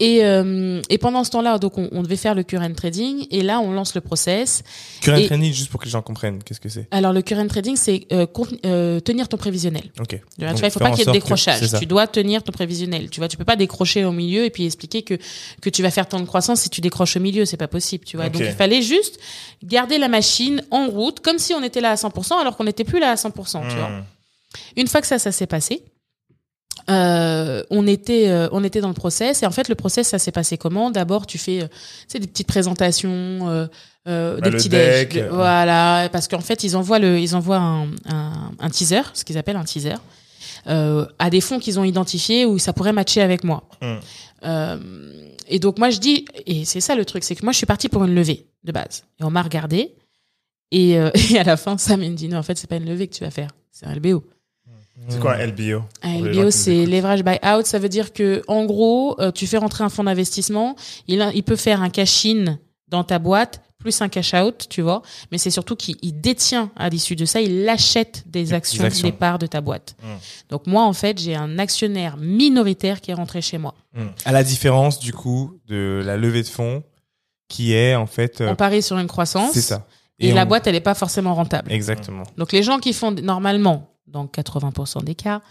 [0.00, 3.42] Et euh, et pendant ce temps-là, donc on, on devait faire le current trading et
[3.42, 4.62] là on lance le process.
[5.00, 7.48] Current Et- training, juste pour que les gens comprennent, qu'est-ce que c'est Alors le current
[7.48, 8.26] trading c'est euh,
[8.64, 9.90] euh, tenir ton prévisionnel.
[9.98, 10.10] Ok.
[10.10, 11.60] Tu vois, vois, il faut pas qu'il y ait de décrochage.
[11.80, 13.10] Tu dois tenir ton prévisionnel.
[13.10, 15.18] Tu vois, tu peux pas décrocher au milieu et puis expliquer que
[15.60, 18.04] que tu vas faire tant de croissance si tu décroches au milieu, c'est pas possible.
[18.04, 19.18] Tu vois, donc il fallait juste
[19.64, 22.84] garder la machine en route comme si on était là à 100% alors qu'on n'était
[22.84, 23.68] plus là à 100%.
[23.68, 23.86] Tu vois.
[23.86, 24.04] Hum.
[24.76, 25.82] Une fois que ça, ça s'est passé,
[26.90, 29.42] euh, on était, euh, on était dans le process.
[29.42, 30.90] Et en fait le process ça s'est passé comment?
[30.90, 31.68] D'abord tu fais, euh,
[32.06, 33.66] sais, des petites présentations, euh,
[34.06, 37.36] euh, Bah, des le petits deck, déj, voilà, parce qu'en fait ils envoient le, ils
[37.36, 39.96] envoient un, un, un teaser, ce qu'ils appellent un teaser,
[40.66, 43.64] euh, à des fonds qu'ils ont identifiés où ça pourrait matcher avec moi.
[43.82, 43.94] Mm.
[44.44, 47.58] Euh, et donc moi je dis, et c'est ça le truc, c'est que moi je
[47.58, 49.04] suis partie pour une levée de base.
[49.20, 49.94] Et on m'a regardé
[50.70, 52.76] et, euh, et à la fin Sam il me dit non en fait c'est pas
[52.76, 54.24] une levée que tu vas faire, c'est un LBO.
[55.08, 57.66] C'est quoi LBO Un LBO, c'est leverage buy out.
[57.66, 60.76] Ça veut dire que, en gros, euh, tu fais rentrer un fonds d'investissement.
[61.06, 62.58] Il, peut faire un cash-in
[62.88, 65.02] dans ta boîte plus un cash-out, tu vois.
[65.30, 69.06] Mais c'est surtout qu'il il détient à l'issue de ça, il achète des actions, actions.
[69.06, 69.94] des parts de ta boîte.
[70.02, 70.06] Mm.
[70.50, 73.74] Donc moi, en fait, j'ai un actionnaire minoritaire qui est rentré chez moi.
[74.24, 76.82] À la différence, du coup, de la levée de fonds,
[77.48, 79.52] qui est, en fait, euh, On parie sur une croissance.
[79.52, 79.86] c'est ça.
[80.18, 81.72] Et, la on- boîte, elle n'est pas forcément rentable.
[81.72, 82.24] Exactement.
[82.36, 85.42] Donc les gens qui font normalement, dans 80% des cas,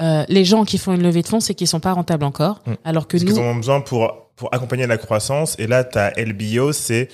[0.00, 2.62] euh, les gens qui font une levée de fonds, c'est qu'ils sont pas rentables encore.
[2.66, 2.74] Mm.
[2.84, 5.56] Alors que Parce nous, en ont besoin pour, pour accompagner la croissance.
[5.58, 7.08] Et là, ta LBO, c'est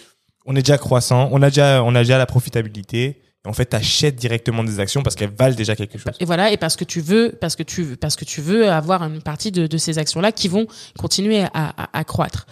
[0.44, 3.22] On est déjà croissant, on a déjà, on a déjà la profitabilité.
[3.44, 6.12] En fait, tu achètes directement des actions parce qu'elles valent déjà quelque chose.
[6.20, 9.02] Et voilà, et parce que tu veux, parce que tu, parce que tu veux avoir
[9.02, 10.66] une partie de, de ces actions-là qui vont
[10.96, 12.46] continuer à, à, à croître.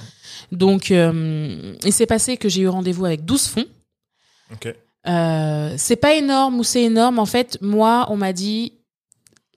[0.51, 3.67] Donc, euh, il s'est passé que j'ai eu rendez-vous avec 12 fonds.
[4.53, 4.75] Ok.
[5.07, 7.19] Euh, c'est pas énorme ou c'est énorme.
[7.19, 8.75] En fait, moi, on m'a dit,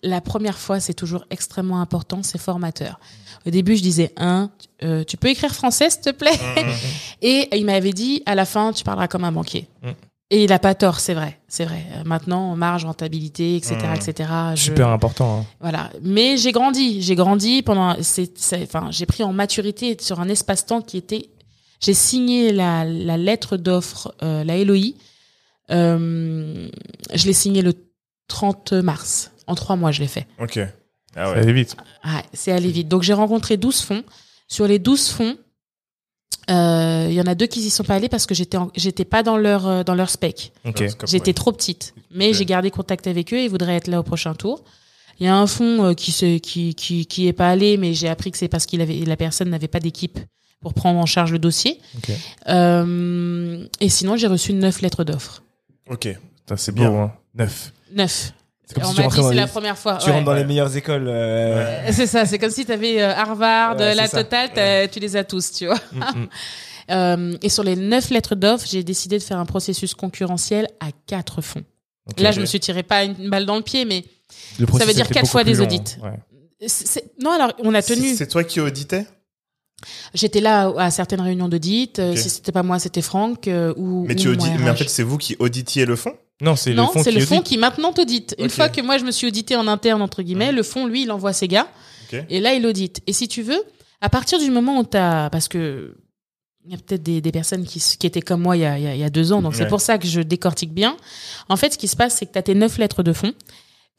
[0.01, 2.99] la première fois, c'est toujours extrêmement important, c'est formateur.
[3.45, 4.51] Au début, je disais, un,
[4.83, 6.39] euh, tu peux écrire français, s'il te plaît?
[7.21, 9.67] Et il m'avait dit, à la fin, tu parleras comme un banquier.
[9.81, 9.89] Mm.
[10.29, 11.85] Et il a pas tort, c'est vrai, c'est vrai.
[11.95, 13.95] Euh, Maintenant, marge, rentabilité, etc., Mm.
[13.95, 14.29] etc.
[14.55, 15.39] je- Super important.
[15.41, 15.45] hein.
[15.59, 15.89] Voilà.
[16.01, 18.31] Mais j'ai grandi, j'ai grandi pendant, c'est-
[18.63, 21.29] enfin, j'ai pris en maturité sur un espace-temps qui était,
[21.81, 24.93] j'ai signé la, la lettre d'offre, euh, la LOI.
[25.71, 26.67] Euh,
[27.13, 27.73] je l'ai signé le
[28.27, 29.31] 30 mars.
[29.47, 30.27] En trois mois, je l'ai fait.
[30.39, 30.59] Ok.
[31.15, 31.37] Ah ouais.
[31.37, 31.75] allait vite.
[32.03, 32.87] Ah, c'est allé vite.
[32.87, 34.03] Donc j'ai rencontré 12 fonds.
[34.47, 35.37] Sur les 12 fonds,
[36.49, 39.05] euh, il y en a deux qui y sont pas allés parce que j'étais j'étais
[39.05, 40.51] pas dans leur euh, dans leur spec.
[40.65, 40.79] Ok.
[40.79, 43.75] Ouais, c'est comme- J'étais trop petite, mais j'ai gardé contact avec eux et ils voudraient
[43.75, 44.63] être là au prochain tour.
[45.19, 47.93] Il y a un fonds euh, qui se qui qui qui est pas allé, mais
[47.93, 50.19] j'ai appris que c'est parce qu'il avait la personne n'avait pas d'équipe
[50.59, 51.79] pour prendre en charge le dossier.
[51.97, 52.11] Ok.
[52.49, 55.42] Euh, et sinon, j'ai reçu neuf lettres d'offres.
[55.89, 56.07] Ok.
[56.55, 56.89] C'est Bien.
[56.89, 57.13] beau, hein.
[57.35, 57.71] Neuf.
[57.91, 58.33] Neuf.
[58.65, 59.97] C'est comme On si m'a dit c'est la première fois.
[59.97, 60.11] Tu ouais.
[60.13, 61.07] rentres dans les meilleures écoles.
[61.07, 64.23] euh, C'est ça, c'est comme si tu avais Harvard, Ouais, la ça.
[64.23, 65.79] totale, t'as- tu les as tous, tu vois.
[65.91, 66.27] mm, mm.
[66.91, 70.87] Euh, et sur les neuf lettres d'offres, j'ai décidé de faire un processus concurrentiel à
[71.07, 71.63] quatre fonds.
[72.17, 74.03] Là, je me suis tiré pas une balle dans le pied, mais
[74.59, 75.95] Le processus veut dire quatre fois des long, audits.
[76.03, 76.67] ouais.
[77.23, 78.13] non, alors on a tenu.
[78.15, 79.05] c'est toi qui auditais?
[80.13, 81.99] J'étais là à certaines réunions d'audit.
[81.99, 82.17] euh, Ok.
[82.17, 84.05] Si c'était pas moi, c'était Franck euh, ou.
[84.07, 86.13] Mais ou tu mais en fait, c'est vous qui auditiez le fond?
[86.41, 87.47] Non, c'est le non, fond c'est qui le fonds audite.
[87.47, 88.35] qui maintenant t'audite.
[88.39, 88.51] Une Ok.
[88.51, 91.11] fois que moi je me suis audité en interne entre guillemets, le fonds lui il
[91.11, 91.67] envoie ses gars
[92.29, 93.01] et là il audite.
[93.07, 93.61] Et si tu veux,
[94.01, 95.95] à partir du moment où t'as, parce que
[96.65, 99.05] il y a peut-être des, des personnes qui, étaient comme moi il y a, il
[99.05, 100.95] y deux ans, donc c'est pour ça que je décortique bien.
[101.49, 103.33] En fait, ce qui se passe, c'est que tu as tes neuf lettres de fonds.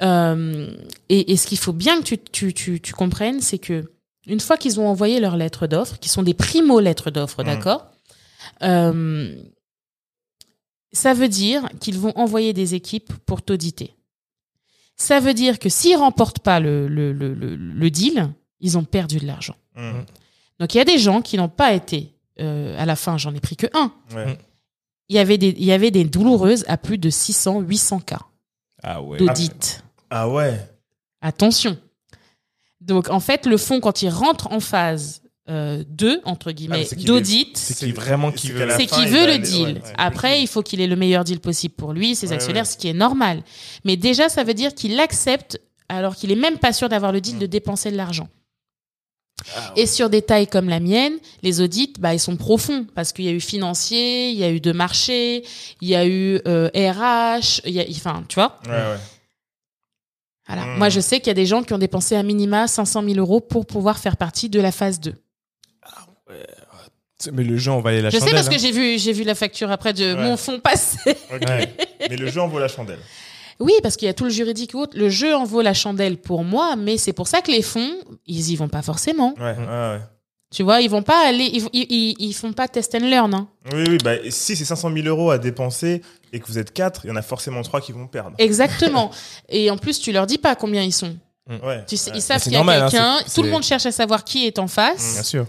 [0.02, 0.70] Euh,
[1.08, 3.84] et, et ce qu'il faut bien que tu, tu, tu, tu comprennes, c'est que
[4.26, 7.46] une fois qu'ils ont envoyé leurs lettres d'offres, qui sont des primo lettres d'offres, Mhm.
[7.46, 7.87] d'accord
[8.62, 9.34] euh,
[10.92, 13.94] Ça veut dire qu'ils vont envoyer des équipes pour t'auditer.
[14.96, 18.84] Ça veut dire que s'ils remportent pas le, le, le, le, le deal, ils ont
[18.84, 19.56] perdu de l'argent.
[19.76, 20.04] Hum,
[20.60, 23.34] Donc il y a des gens qui n'ont pas été, euh, à la fin, j'en
[23.34, 23.92] ai pris que un.
[24.14, 24.38] ouais.
[25.10, 28.20] Il y avait des, il y avait des douloureuses à plus de 600, 800 cas
[28.82, 29.18] Ah ouais.
[29.18, 29.84] d'audit.
[30.08, 30.58] Ah ouais.
[31.20, 31.76] Attention.
[32.85, 36.85] Donc, en fait, le fonds, quand il rentre en phase euh, 2, entre Ah, guillemets,
[36.87, 38.66] qu'il d'audit, C'est qui vraiment qui veut.
[38.79, 39.62] c'est qu'il le aller- deal.
[39.66, 39.81] ouais, ouais.
[39.99, 42.70] Après, il faut qu'il ait le meilleur deal possible pour lui, ses Ouais, actionnaires, ouais.
[42.70, 43.42] ce qui est normal.
[43.85, 47.20] Mais déjà, ça veut dire qu'il accepte, alors qu'il est même pas sûr d'avoir le
[47.20, 47.40] deal, Mm.
[47.40, 48.29] de dépenser de l'argent.
[49.57, 53.12] Ah Et sur des tailles comme la mienne, les audits, bah, ils sont profonds parce
[53.12, 55.44] qu'il y a eu financier, il y a eu de marché,
[55.83, 58.59] il y a eu euh, RH, il y a, enfin, tu vois.
[58.64, 58.97] Ouais, ouais.
[60.46, 60.64] Voilà.
[60.66, 60.78] Mm.
[60.78, 63.14] Moi, je sais qu'il y a des gens qui ont dépensé à minima 500 000
[63.18, 65.14] euros pour pouvoir faire partie de la phase 2.
[67.33, 68.28] Mais le jeu, on va aller la je chandelle.
[68.30, 68.59] sais parce que hein.
[68.61, 70.22] j'ai vu, j'ai vu la facture après de Ouais.
[70.22, 70.61] mon fonds.
[71.07, 71.74] Ouais.
[72.11, 72.98] Mais le jeu en vaut la chandelle.
[73.61, 74.98] Oui, parce qu'il y a tout le juridique ou autre.
[74.98, 77.94] Le jeu en vaut la chandelle pour moi, mais c'est pour ça que les fonds,
[78.26, 79.33] ils y vont pas forcément.
[79.38, 80.00] Ouais, ouais, ouais.
[80.54, 83.34] Tu vois, ils vont pas aller, ils, ils, ils, font pas test and learn.
[83.34, 83.48] Hein.
[83.72, 86.00] Oui, oui, bah, si c'est 500 000 euros à dépenser
[86.32, 88.36] et que vous êtes 4, il y en a forcément 3 qui vont perdre.
[88.38, 89.10] Exactement.
[89.48, 91.16] Et en plus, tu leur dis pas combien ils sont.
[91.48, 91.84] Ouais.
[91.88, 92.18] Tu sais, Ouais.
[92.18, 93.18] ils savent qu'il y a hein, quelqu'un.
[93.34, 95.14] tout le monde cherche à savoir qui est en face.
[95.14, 95.46] Bien sûr.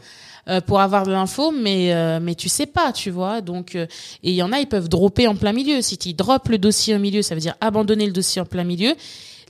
[0.49, 3.41] euh, pour avoir de l'info, mais euh, mais tu sais pas, tu vois.
[3.41, 3.85] Donc euh,
[4.23, 5.81] et il y en a, ils peuvent dropper en plein milieu.
[5.81, 8.63] Si tu droppes le dossier au milieu, ça veut dire abandonner le dossier en plein
[8.63, 8.93] milieu.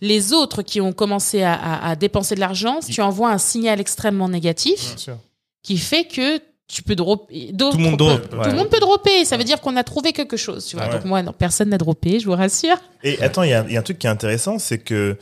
[0.01, 3.79] Les autres qui ont commencé à, à, à dépenser de l'argent, tu envoies un signal
[3.79, 5.17] extrêmement négatif Bien sûr.
[5.65, 7.51] Qui fait que tu peux dropper.
[7.57, 8.29] Tout le monde drop.
[8.29, 9.25] Tout le monde peut dropper.
[9.25, 10.85] Ça veut dire qu'on a trouvé quelque chose, tu vois.
[10.87, 10.91] Ouais.
[10.93, 12.77] Donc moi, non, personne n'a droppé, je vous rassure.
[13.03, 15.17] Et attends, il y a, il y a un truc qui est intéressant, c'est que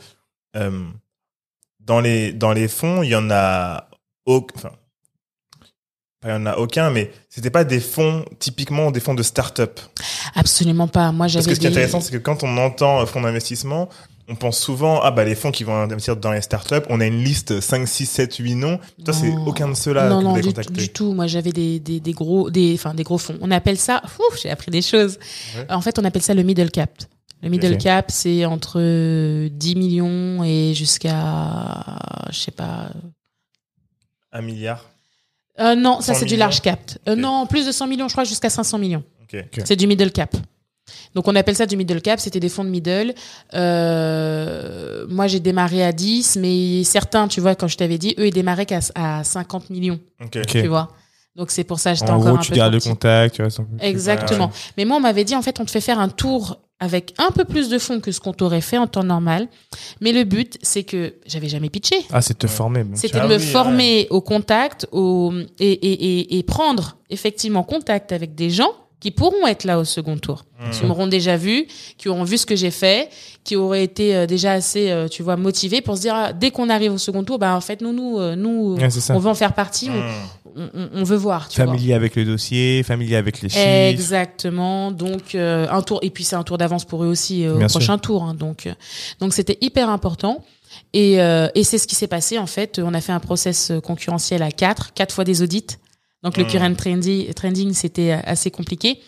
[0.56, 0.84] euh,
[1.80, 3.88] dans, les, dans les fonds, il y en a.
[4.26, 4.70] Enfin,
[6.24, 9.78] il y en a aucun, mais c'était pas des fonds, typiquement des fonds de start-up.
[10.34, 11.12] Absolument pas.
[11.12, 13.06] Moi, Parce j'avais que ce qui est des- intéressant, c'est que quand on entend euh,
[13.06, 13.88] fonds d'investissement,
[14.28, 17.06] on pense souvent, ah bah les fonds qui vont investir dans les startups, on a
[17.06, 18.78] une liste 5, 6, 7, 8 noms.
[19.04, 20.72] Toi, c'est aucun de ceux-là que non, vous avez du, contacté.
[20.72, 21.12] du tout.
[21.12, 23.36] Moi, j'avais des, des, des gros, des, enfin, des gros fonds.
[23.42, 25.18] On appelle ça, ouf, j'ai appris des choses.
[25.56, 25.70] Ouais.
[25.70, 26.90] En fait, on appelle ça le middle cap.
[27.42, 31.98] Le middle cap, c'est entre euh, 10 millions et jusqu'à,
[32.30, 32.88] je sais pas.
[34.32, 34.88] Un milliard.
[35.60, 36.80] Euh, non, ça 100 c'est du large cap.
[37.06, 37.14] Euh.
[37.14, 39.04] Non, plus de 100 millions, je crois, jusqu'à 500 millions.
[39.22, 39.44] Ok.
[39.64, 40.34] C'est du middle cap.
[41.14, 43.14] Donc on appelle ça du middle cap, c'était des fonds de middle.
[44.04, 48.26] Euh, moi j'ai démarré à 10, mais certains, tu vois, quand je t'avais dit, eux
[48.26, 50.36] ils démarraient qu'à à 50 millions, Ok.
[50.36, 50.46] Ok.
[50.46, 50.90] tu vois.
[51.36, 53.34] Donc c'est pour ça que j'étais En encore gros, un tu peu gardes le contact,
[53.34, 54.52] tu restes un peu plus- Exactement.
[54.76, 57.32] Mais moi, on m'avait dit, en fait, on te fait faire un tour avec un
[57.32, 59.48] peu plus de fonds que ce qu'on t'aurait fait en temps normal.
[60.00, 61.96] Mais le but, c'est que j'avais jamais pitché.
[62.12, 62.84] Ah, c'est de te former.
[62.94, 67.64] C'était Ah de me oui, former au contact au, et, et, et, et prendre effectivement
[67.64, 70.70] contact avec des gens qui pourront être là au second tour, Mmh.
[70.70, 71.66] qui m'auront déjà vu,
[71.98, 73.10] qui auront vu ce que j'ai fait,
[73.42, 76.50] qui auraient été euh, déjà assez, euh, tu vois, motivés pour se dire, ah, dès
[76.50, 79.28] qu'on arrive au second tour, bah, en fait, nous, nous, euh, nous, Ouais, on veut
[79.28, 80.70] en faire partie, on, Mmh.
[80.74, 81.66] on, on- on veut voir, tu vois.
[81.70, 83.62] Familier avec le dossier, familier avec les chiffres.
[83.66, 84.90] Exactement.
[84.90, 87.66] Donc un tour et puis c'est un tour d'avance pour eux aussi au sûr.
[87.68, 88.22] prochain tour.
[88.22, 88.34] hein.
[88.34, 88.68] donc
[89.20, 90.42] donc c'était hyper important.
[90.92, 92.80] Et, et c'est ce qui s'est passé en fait.
[92.82, 95.66] On a fait un process concurrentiel à quatre, quatre fois des audits.
[96.24, 98.98] Donc le current trending, trending c'était assez compliqué.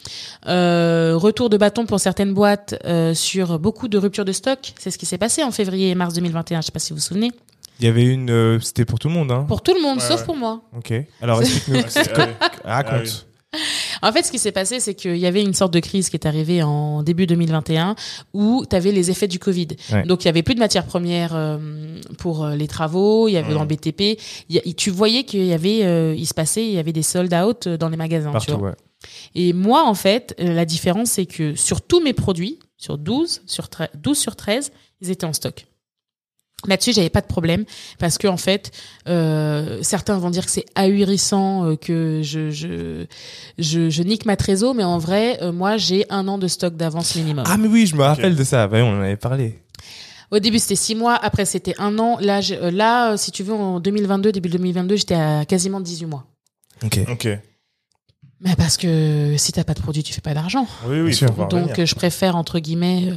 [0.46, 4.74] Euh, retour de bâton pour certaines boîtes euh, sur beaucoup de ruptures de stock.
[4.78, 6.60] C'est ce qui s'est passé en février et mars 2021.
[6.60, 7.32] Je sais pas si vous vous souvenez.
[7.80, 9.44] Il y avait une, euh, c'était pour tout le monde, hein.
[9.48, 10.26] Pour tout le monde, Ouais, sauf ouais.
[10.26, 10.62] pour moi.
[10.76, 10.92] Ok.
[11.20, 11.80] Alors explique-nous.
[12.08, 12.72] Ah, ah.
[12.82, 13.26] Raconte.
[14.02, 16.16] En fait, ce qui s'est passé, c'est qu'il y avait une sorte de crise qui
[16.16, 17.94] est arrivée en début 2021
[18.32, 19.68] où tu avais les effets du Covid.
[19.92, 20.04] Ouais.
[20.04, 21.58] Donc, il y avait plus de matières premières euh,
[22.18, 24.20] pour euh, les travaux, il y avait dans le BTP.
[24.48, 27.32] Y tu voyais qu'il y avait, euh, il se passait, il y avait des sold
[27.34, 28.30] out dans les magasins.
[28.30, 28.70] tu Partout, vois.
[28.70, 28.74] ouais.
[29.34, 33.68] Et moi, en fait, la différence, c'est que sur tous mes produits, sur 12 sur,
[33.68, 35.66] 13, 12 sur 13, ils étaient en stock.
[36.66, 37.64] Là-dessus, j'avais pas de problème
[37.98, 38.70] parce que en fait,
[39.08, 43.04] euh, certains vont dire que c'est ahurissant, euh, que je, je
[43.58, 46.74] je je nique ma trésor, mais en vrai, euh, moi, j'ai un an de stock
[46.74, 47.44] d'avance minimum.
[47.46, 48.66] Ah mais oui, je me rappelle de ça.
[48.68, 49.60] Ouais, on en avait parlé.
[50.32, 51.14] Au début, c'était six mois.
[51.14, 52.16] Après, c'était un an.
[52.20, 56.06] Là, je- euh, là, si tu veux, en 2022, début 2022, j'étais à quasiment 18
[56.06, 56.24] mois.
[56.84, 56.98] Ok.
[57.12, 57.28] Ok.
[58.42, 60.66] Mais parce que si t'as pas de produit, tu fais pas d'argent.
[60.86, 61.30] Oui, oui, sûr.
[61.48, 63.16] Donc, euh, je préfère, entre guillemets, euh,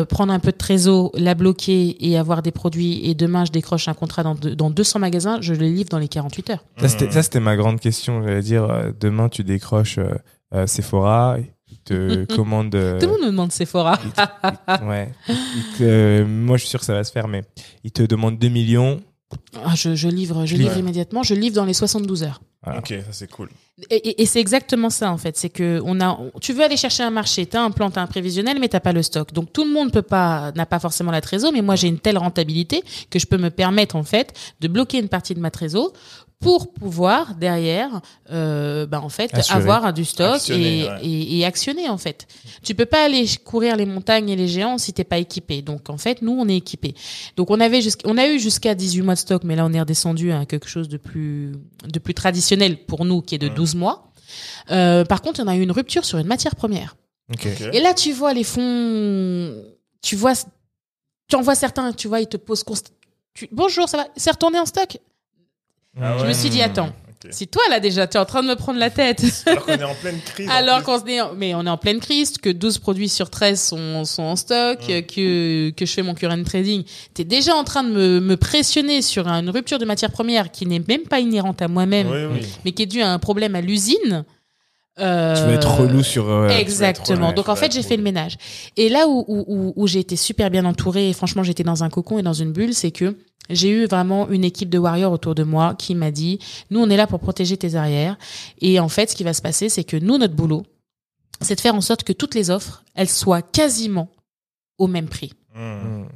[0.00, 3.00] euh, prendre un peu de trésor, la bloquer et avoir des produits.
[3.04, 6.08] Et demain, je décroche un contrat dans, dans 200 magasins, je les livre dans les
[6.08, 6.64] 48 heures.
[6.78, 8.22] Ça, c'était, ça, c'était ma grande question.
[8.22, 10.14] J'allais dire, euh, demain, tu décroches euh,
[10.54, 11.36] euh, Sephora,
[11.70, 12.74] ils te commandent.
[12.74, 13.98] euh, Tout le monde me demande Sephora.
[13.98, 15.12] te- ouais.
[15.76, 17.42] Te- euh, moi, je suis sûr que ça va se faire, mais
[17.84, 19.02] ils te demandent 2 millions.
[19.62, 20.62] Ah, je, je livre, je Ouais.
[20.62, 21.22] livre immédiatement.
[21.22, 22.40] Je livre dans les 72 heures.
[22.64, 22.78] Voilà.
[22.80, 23.48] Ok, ça c'est cool.
[23.90, 26.76] Et, et- et c'est exactement ça en fait, c'est que on a, tu veux aller
[26.76, 29.32] chercher un marché, t'as un plan, t'as un prévisionnel, mais t'as pas le stock.
[29.32, 31.98] Donc tout le monde peut pas, n'a pas forcément la trésor, mais moi j'ai une
[31.98, 35.50] telle rentabilité que je peux me permettre en fait de bloquer une partie de ma
[35.50, 35.92] trésor
[36.40, 39.56] pour pouvoir derrière, euh, bah en fait Assurer.
[39.58, 40.98] avoir du stock Actionner, et, ouais.
[41.02, 42.26] et, et actionner en fait.
[42.62, 45.62] Tu peux pas aller courir les montagnes et les géants si t'es pas équipé.
[45.62, 46.94] Donc en fait nous on est équipé.
[47.38, 49.80] Donc on avait on a eu jusqu'à 18 mois de stock, mais là on est
[49.80, 51.52] redescendu à quelque chose de plus
[51.88, 52.53] de plus traditionnel
[52.86, 54.10] pour nous qui est de 12 mois.
[54.70, 56.96] Euh, par contre, on a eu une rupture sur une matière première.
[57.72, 59.54] Et là, tu vois les fonds,
[60.02, 60.32] tu vois,
[61.28, 62.92] tu en vois certains, tu vois, ils te posent const-
[63.34, 64.98] tu- bonjour, ça va, c'est retourné en stock?
[66.00, 66.28] Ah Je ouais.
[66.28, 66.90] me suis dit, attends,
[67.30, 69.22] Si toi là déjà, tu es en train de me prendre la tête.
[69.46, 70.48] Alors qu'on est en pleine crise.
[70.52, 73.60] Alors qu'on se dit, mais on est en pleine crise, que 12 produits sur 13
[73.60, 76.84] sont, sont en stock, que, que je fais mon current trading.
[77.14, 80.66] T'es déjà en train de me, me pressionner sur une rupture de matière première qui
[80.66, 82.46] n'est même pas inhérente à moi-même, Oui, oui.
[82.64, 84.24] mais qui est due à un problème à l'usine.
[85.00, 86.28] Euh, Tu vas être relou sur.
[86.30, 87.32] euh, Exactement.
[87.32, 88.36] Donc en fait, j'ai fait le ménage.
[88.76, 91.82] Et là où, où, où, où j'ai été super bien entourée, et franchement, j'étais dans
[91.82, 93.16] un cocon et dans une bulle, c'est que
[93.50, 96.38] j'ai eu vraiment une équipe de warriors autour de moi qui m'a dit,
[96.70, 98.16] nous, on est là pour protéger tes arrières.
[98.60, 100.64] Et en fait, ce qui va se passer, c'est que nous, notre boulot,
[101.40, 104.08] c'est de faire en sorte que toutes les offres, elles soient quasiment
[104.78, 105.32] au même prix.
[105.54, 105.60] Mmh.
[105.60, 106.08] hmm.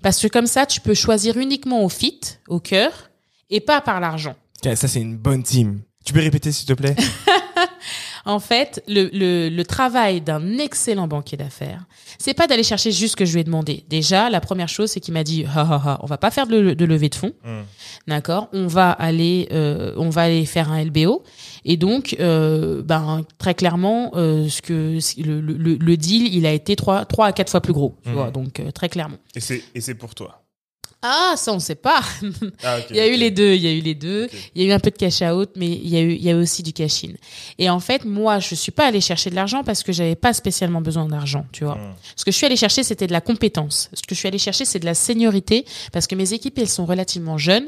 [0.00, 2.18] Parce que comme ça, tu peux choisir uniquement au fit,
[2.48, 3.10] au cœur,
[3.50, 4.34] et pas par l'argent.
[4.62, 5.80] Ça, c'est une bonne team.
[6.04, 6.96] Tu peux répéter, s'il te plaît?
[8.24, 11.84] En fait, le, le, le travail d'un excellent banquier d'affaires,
[12.18, 13.84] c'est pas d'aller chercher juste ce que je lui ai demandé.
[13.88, 16.46] Déjà, la première chose, c'est qu'il m'a dit, ah, ah, ah, on va pas faire
[16.46, 17.60] de, le- de levée de fonds, Mm.
[18.06, 18.48] d'accord?
[18.52, 21.24] On va aller, euh, on va aller faire un LBO.
[21.64, 26.52] Et donc, euh, ben très clairement, euh, ce que le, le, le deal, il a
[26.52, 27.96] été trois, trois à quatre fois plus gros.
[28.04, 28.14] Tu Mhm.
[28.14, 29.18] vois, donc euh, très clairement.
[29.34, 30.42] Et c'est et c'est pour toi?
[31.02, 32.00] Ah, ça on sait pas.
[32.62, 34.28] Ah, Il y a eu les deux, il y a eu les deux.
[34.54, 36.22] Il y a eu un peu de cash out, mais il y a eu, il
[36.22, 37.08] y a eu aussi du cash in.
[37.58, 40.32] Et en fait, moi, je suis pas allée chercher de l'argent parce que j'avais pas
[40.32, 41.74] spécialement besoin d'argent, tu vois.
[41.74, 41.94] Mm.
[42.14, 43.90] Ce que je suis allée chercher, c'était de la compétence.
[43.92, 46.68] Ce que je suis allée chercher, c'est de la seniorité parce que mes équipes, elles
[46.68, 47.66] sont relativement jeunes.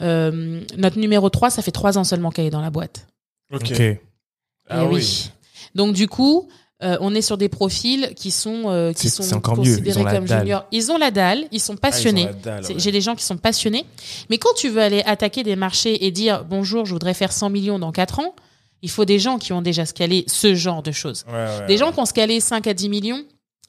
[0.00, 3.08] Euh, notre numéro 3, ça fait trois ans seulement qu'elle est dans la boîte.
[3.52, 3.72] Ok.
[3.72, 3.82] Ok.
[4.68, 5.30] Ah Eh oui.
[5.74, 6.48] Donc du coup,
[6.82, 9.70] euh, on est sur des profils qui sont euh, qui sont c'est encore mieux, ils
[9.76, 10.40] considérés ont la comme dalle.
[10.40, 10.64] juniors.
[10.72, 12.26] Ils ont la dalle, ils sont Ah, passionnés.
[12.26, 12.62] ouais.
[12.76, 13.86] J'ai des gens qui sont passionnés.
[14.28, 17.48] Mais quand tu veux aller attaquer des marchés et dire bonjour, je voudrais faire 100
[17.50, 18.34] millions dans 4 ans,
[18.82, 21.24] il faut des gens qui ont déjà scalé ce genre de choses.
[21.28, 23.24] Ouais, ouais, Des gens qui ont scalé 5 à 10 millions,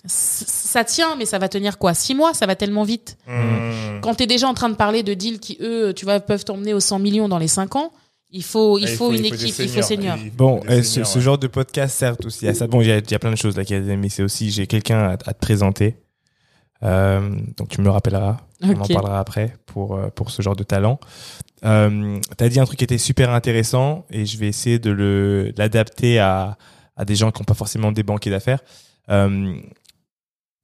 [0.05, 1.93] ça tient, mais ça va tenir quoi?
[1.93, 3.17] 6 mois Ça va tellement vite.
[3.27, 4.01] Mm.
[4.01, 6.45] Quand tu es déjà en train de parler de deals qui, eux, tu vois, peuvent
[6.45, 7.91] t'emmener aux 100 millions dans les 5 ans,
[8.31, 9.85] il faut, il faut une équipe, il faut seniors.
[9.85, 10.17] senior.
[10.17, 11.23] Il faut Bon, euh, ce, seniors, ce ouais.
[11.23, 12.67] genre de podcast sert aussi à ça.
[12.67, 14.51] Bon, il y a, il y a plein de choses là qui mais c'est aussi,
[14.51, 15.95] j'ai quelqu'un à, à te présenter.
[16.83, 18.37] Euh, donc tu me le rappelleras.
[18.61, 20.99] On en parlera après pour, euh, pour ce genre de talent.
[21.65, 24.91] Euh, tu as dit un truc qui était super intéressant et je vais essayer de
[24.91, 26.57] le- l'adapter à,
[26.95, 28.59] à des gens qui n'ont pas forcément des banquiers d'affaires.
[29.09, 29.55] Euh,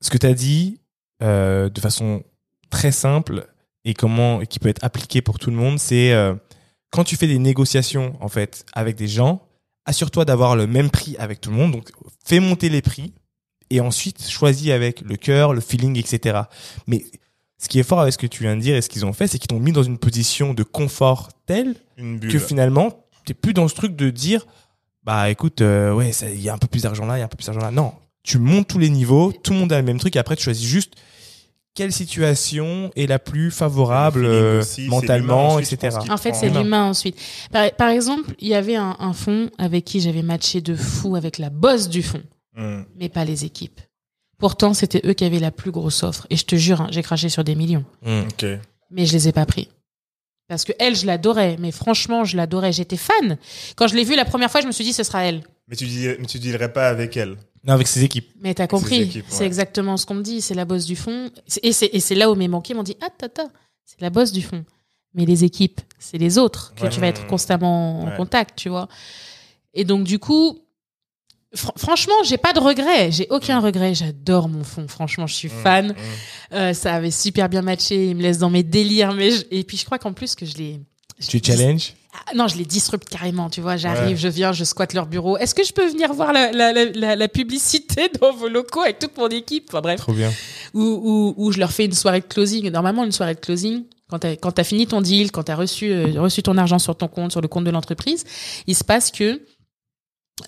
[0.02, 0.80] ce que tu as dit
[1.23, 2.23] euh, de façon
[2.69, 3.47] très simple
[3.86, 6.36] et comment et qui peut être appliqué pour tout le monde, c'est euh,
[6.93, 9.41] quand tu fais des négociations en fait avec des gens,
[9.86, 11.71] assure-toi d'avoir le même prix avec tout le monde.
[11.71, 11.89] Donc
[12.23, 13.13] fais monter les prix
[13.71, 16.41] et ensuite choisis avec le cœur, le feeling, etc.
[16.86, 17.03] Mais
[17.58, 19.13] ce qui est fort avec ce que tu viens de dire et ce qu'ils ont
[19.13, 23.53] fait, c'est qu'ils t'ont mis dans une position de confort telle que finalement, t'es plus
[23.53, 24.45] dans ce truc de dire,
[25.03, 27.25] bah écoute, euh, ouais, il y a un peu plus d'argent là, il y a
[27.25, 27.71] un peu plus d'argent là.
[27.71, 30.36] Non, tu montes tous les niveaux, tout le monde a le même truc et après
[30.36, 30.93] tu choisis juste
[31.76, 35.98] quelle situation est la plus favorable euh, aussi, mentalement, ensuite, etc.
[36.10, 36.64] En fait, c'est Humain.
[36.64, 37.18] l'humain ensuite.
[37.52, 41.16] Par, par exemple, il y avait un, un fond avec qui j'avais matché de fou
[41.16, 42.22] avec la boss du fond,
[42.56, 42.84] Hmm.
[43.00, 43.82] mais pas les équipes.
[44.38, 46.28] Pourtant, c'était eux qui avaient la plus grosse offre.
[46.30, 47.84] Et je te jure, hein, j'ai craché sur des millions.
[48.04, 48.22] Mm.
[48.30, 48.46] Ok.
[48.92, 49.70] Mais je les ai pas pris.
[50.50, 51.56] Parce que elle, je l'adorais.
[51.60, 52.74] Mais franchement, je l'adorais.
[52.74, 53.38] J'étais fan.
[53.78, 55.42] Quand je l'ai vue la première fois, je me suis dit, ce sera elle.
[55.67, 57.38] Mais tu dis, mais tu dealerais pas avec elle.
[57.65, 58.30] Non, avec ses équipes.
[58.41, 59.04] Mais t'as compris.
[59.04, 59.45] équipes, C'est ouais.
[59.45, 60.41] exactement ce qu'on me dit.
[60.41, 61.30] C'est la boss du fond.
[61.62, 63.45] Et c'est, et c'est là où mes banquiers m'ont dit, ah, tata,
[63.86, 64.65] c'est la boss du fond.
[65.13, 66.89] Mais les équipes, c'est les autres que Ouais.
[66.89, 68.89] tu vas être constamment en contact, tu vois.
[69.73, 70.60] Et donc, du coup,
[71.56, 73.12] fr- franchement, j'ai pas de regrets.
[73.12, 73.93] J'ai aucun regret.
[73.95, 74.88] J'adore mon fond.
[74.89, 75.63] Franchement, je suis Hmm.
[75.63, 75.95] fan.
[76.52, 78.10] Euh, ça avait super bien matché.
[78.10, 79.13] Il me laisse dans mes délires.
[79.13, 80.82] Mais je- Et puis, je crois qu'en plus que je l'ai.
[81.26, 82.03] Tu challenge Ah,
[82.36, 83.76] non, je les disrupte carrément, tu vois.
[83.78, 84.15] J'arrive, Ouais.
[84.15, 85.38] je viens, je squatte leur bureau.
[85.38, 88.82] Est-ce que je peux venir voir la, la, la, la- la publicité dans vos locaux
[88.82, 89.65] avec toute mon équipe?
[89.69, 89.99] Enfin bref.
[89.99, 90.32] Trop bien.
[90.73, 92.69] Ou, ou, ou je leur fais une soirée de closing.
[92.71, 95.91] Normalement, une soirée de closing, quand tu as, fini ton deal, quand tu as reçu,
[95.91, 98.23] euh, reçu ton argent sur ton compte, sur le compte de l'entreprise,
[98.67, 99.41] il se passe que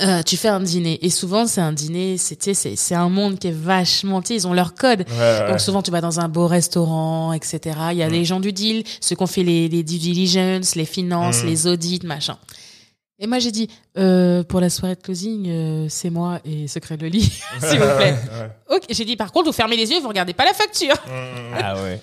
[0.02, 0.98] euh, tu fais un dîner.
[1.06, 4.22] Et souvent, c'est un dîner, c'est tu sais, c'est c'est un monde qui est vachement...
[4.22, 5.06] tu sais, Ils ont leur code.
[5.08, 5.48] Ouais, ouais.
[5.50, 7.60] Donc souvent tu vas dans un beau restaurant, etc.
[7.92, 8.12] Il y a Mm.
[8.12, 11.48] les gens du deal, ceux qui ont fait les, les due diligence, les finances, Mm.
[11.48, 12.38] les audits, machin.
[13.20, 16.98] Et moi j'ai dit euh, pour la soirée de closing, euh, c'est moi et secret
[16.98, 17.22] de lit,
[17.62, 18.16] s'il vous plaît.
[18.70, 18.76] Ouais.
[18.78, 20.96] Ok, j'ai dit par contre vous fermez les yeux, vous regardez pas la facture.
[21.08, 21.54] Hmm.
[21.62, 22.02] Ah ouais.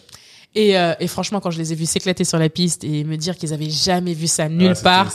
[0.55, 3.17] Et, euh, et franchement quand je les ai vus s'éclater sur la piste et me
[3.17, 5.13] dire qu'ils avaient jamais vu ça nulle Ouais, c'était- part,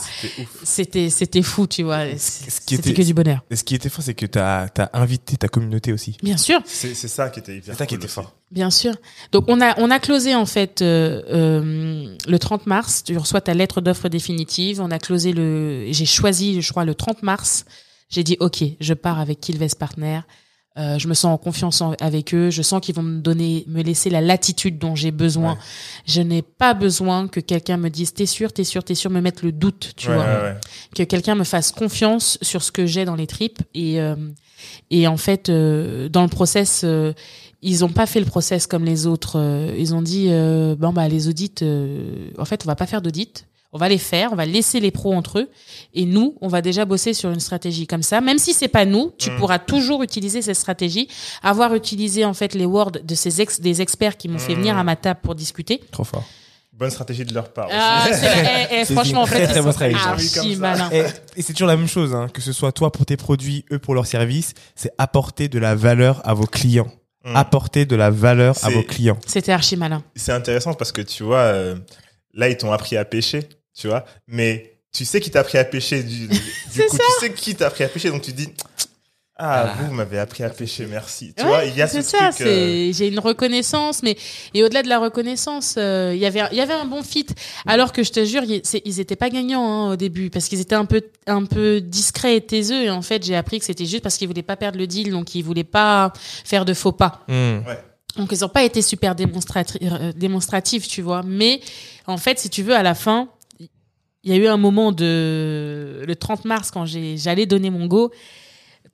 [0.64, 2.04] C'était c'était fou, tu vois.
[2.18, 3.44] Ce qui C'était était- que du bonheur.
[3.50, 6.16] Et ce qui était fort, c'est que tu as, invité ta communauté aussi.
[6.22, 6.60] Bien sûr.
[6.66, 8.34] C'est c'est ça qui était hyper C'est ça qui était fort.
[8.50, 8.94] Bien sûr.
[9.30, 13.04] Donc on a on a closé en fait euh, euh, le 30 mars.
[13.04, 14.80] Tu reçois ta lettre d'offre définitive.
[14.80, 15.86] On a closé le.
[15.92, 17.64] J'ai choisi, je crois, le 30 mars.
[18.10, 20.20] J'ai dit ok, je pars avec Killvest Partner.
[20.78, 22.50] Euh, je me sens en confiance en- avec eux.
[22.50, 25.54] Je sens qu'ils vont me donner, me laisser la latitude dont j'ai besoin.
[25.54, 25.58] Ouais.
[26.06, 29.20] Je n'ai pas besoin que quelqu'un me dise t'es sûr, t'es sûr, t'es sûr, me
[29.20, 30.54] mettre le doute, tu Ouais, vois ouais,
[30.94, 34.14] que quelqu'un me fasse confiance sur ce que j'ai dans les tripes et euh,
[34.90, 36.84] et en fait euh, dans le process
[37.62, 40.28] ils ont pas fait le process comme les autres ils ont dit
[40.78, 41.54] bon bah les audits
[42.38, 44.90] en fait on va pas faire d'audit on va les faire on va laisser les
[44.90, 45.48] pros entre eux
[45.94, 48.84] et nous on va déjà bosser sur une stratégie comme ça même si c'est pas
[48.86, 49.36] nous tu Mm.
[49.36, 51.08] pourras toujours utiliser cette stratégie
[51.42, 54.58] avoir utilisé en fait les words de ces ex des experts qui m'ont fait Mm.
[54.58, 56.24] venir à ma table pour discuter Trop fort.
[56.72, 57.68] Bonne stratégie de leur part.
[57.72, 58.26] ah, c'est-
[58.70, 60.54] eh, eh, C'est franchement en une fait très, très bonne stratégie.
[60.56, 60.88] malins.
[60.92, 61.02] Et,
[61.36, 63.80] et c'est toujours la même chose, hein, que ce soit toi pour tes produits, eux
[63.80, 66.86] pour leurs services, c'est apporter de la valeur à vos clients.
[67.24, 67.34] Hmm.
[67.34, 69.18] Apporter de la valeur à vos clients.
[69.26, 71.74] c'était archi malin C'est intéressant parce que tu vois, euh,
[72.32, 73.40] là, ils t'ont appris à pêcher,
[73.78, 76.38] tu vois, mais tu sais qui t'a appris à pêcher du, du
[76.88, 78.48] coup, tu sais qui t'a appris à pêcher, donc tu dis,
[79.40, 81.32] ah, vous, vous m'avez appris à pêcher, merci.
[81.36, 82.40] Tu Ouais, vois, il y a ce c'est ça, truc.
[82.40, 84.16] euh, c'est j'ai une reconnaissance, mais
[84.52, 87.26] et au-delà de la reconnaissance, euh, il y avait il y avait un bon fit.
[87.64, 90.74] Alors que je te jure, ils étaient pas gagnants hein, au début parce qu'ils étaient
[90.74, 92.82] un peu un peu discrets et taiseux.
[92.86, 95.12] Et en fait, j'ai appris que c'était juste parce qu'ils voulaient pas perdre le deal,
[95.12, 96.12] donc ils voulaient pas
[96.44, 97.20] faire de faux pas.
[97.28, 97.58] Hmm.
[98.16, 101.22] Donc ils ont pas été super démonstratri- euh, démonstratifs, tu vois.
[101.24, 101.60] Mais
[102.08, 103.28] en fait, si tu veux, à la fin,
[104.28, 108.10] il y a eu un moment de le 30 mars quand j'allais donner mon go,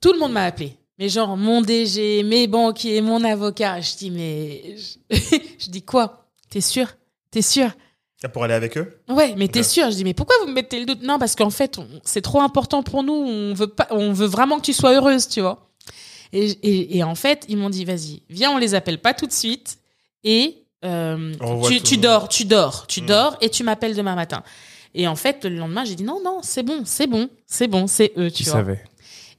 [0.01, 0.77] tout le monde m'a appelé.
[0.97, 3.81] Mais genre mon DG, mes banquiers, mon avocat.
[3.81, 4.75] Je dis mais
[5.09, 5.17] je,
[5.59, 6.25] je dis quoi?
[6.49, 6.87] T'es sûr?
[7.31, 7.69] T'es sûr?
[8.33, 8.97] Pour aller avec eux?
[9.09, 9.91] Ouais, mais t'es sûr?
[9.91, 11.03] Je dis mais pourquoi vous me mettez le doute?
[11.03, 13.13] Non, parce qu'en fait, c'est trop important pour nous.
[13.13, 15.69] On veut pas, on veut vraiment que tu sois heureuse, tu vois.
[16.33, 19.27] Et, et, et en fait, ils m'ont dit vas-y, viens, on les appelle pas tout
[19.27, 19.77] de suite
[20.23, 21.33] et euh,
[21.83, 23.05] tu, dors, tu dors, tu Mm.
[23.05, 24.43] dors et tu m'appelles demain matin.
[24.95, 27.85] Et en fait, le lendemain, j'ai dit non, non, c'est bon, c'est bon, c'est bon,
[27.85, 28.59] c'est eux, tu Tu vois.
[28.59, 28.79] savais.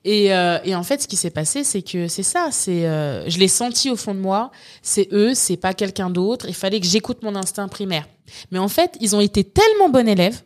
[0.05, 2.51] Et, euh, et en fait, ce qui s'est passé, c'est que c'est ça.
[2.53, 4.53] C'est, euh, je l'ai senti au fond de moi.
[4.83, 6.47] C'est eux, c'est pas quelqu'un d'autre.
[6.49, 8.07] Il fallait que j'écoute mon instinct primaire.
[8.53, 10.43] Mais en fait, ils ont été tellement bons élèves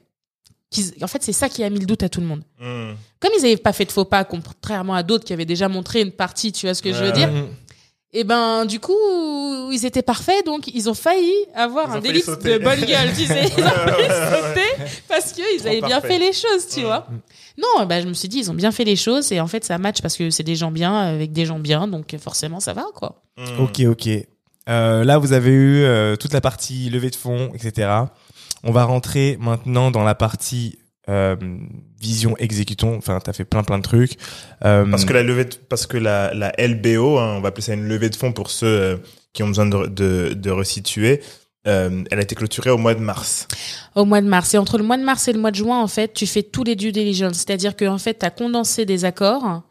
[1.02, 2.42] en fait, c'est ça qui a mis le doute à tout le monde.
[2.60, 2.92] Hmm.
[3.18, 6.00] Comme ils n'avaient pas fait de faux pas, contrairement à d'autres qui avaient déjà montré
[6.00, 7.28] une partie, tu vois ce que je veux dire.
[8.12, 8.92] Et ben, du coup,
[9.70, 13.24] ils étaient parfaits, donc ils ont failli avoir Ils un délit de bonne gueule, tu
[13.24, 13.44] sais.
[13.56, 16.08] Ils ont failli sauter parce qu'ils avaient bien parfait.
[16.08, 17.06] fait les choses, tu vois.
[17.56, 19.64] Non, bah, je me suis dit, ils ont bien fait les choses et en fait,
[19.64, 22.72] ça match parce que c'est des gens bien avec des gens bien, donc forcément, ça
[22.72, 23.22] va, quoi.
[23.36, 23.60] Hmm.
[23.60, 24.08] Ok, ok.
[24.68, 27.90] Euh, là, vous avez eu euh, toute la partie levée de fonds, etc.
[28.64, 31.36] On va rentrer maintenant dans la partie euh,
[32.00, 32.96] vision exécutons.
[32.96, 34.16] Enfin, t'as fait plein plein de trucs.
[34.64, 37.62] Euh, Parce que la levée, de- parce que la, la LBO, hein, on va appeler
[37.62, 38.96] ça une levée de fonds pour ceux euh,
[39.32, 41.22] qui ont besoin de, de, de resituer,
[41.66, 43.46] euh, elle a été clôturée au mois de mars.
[43.94, 44.54] Au mois de mars.
[44.54, 46.42] Et entre le mois de mars et le mois de juin, en fait, tu fais
[46.42, 47.34] tous les due diligence.
[47.36, 49.62] C'est-à-dire qu'en fait, tu as condensé des accords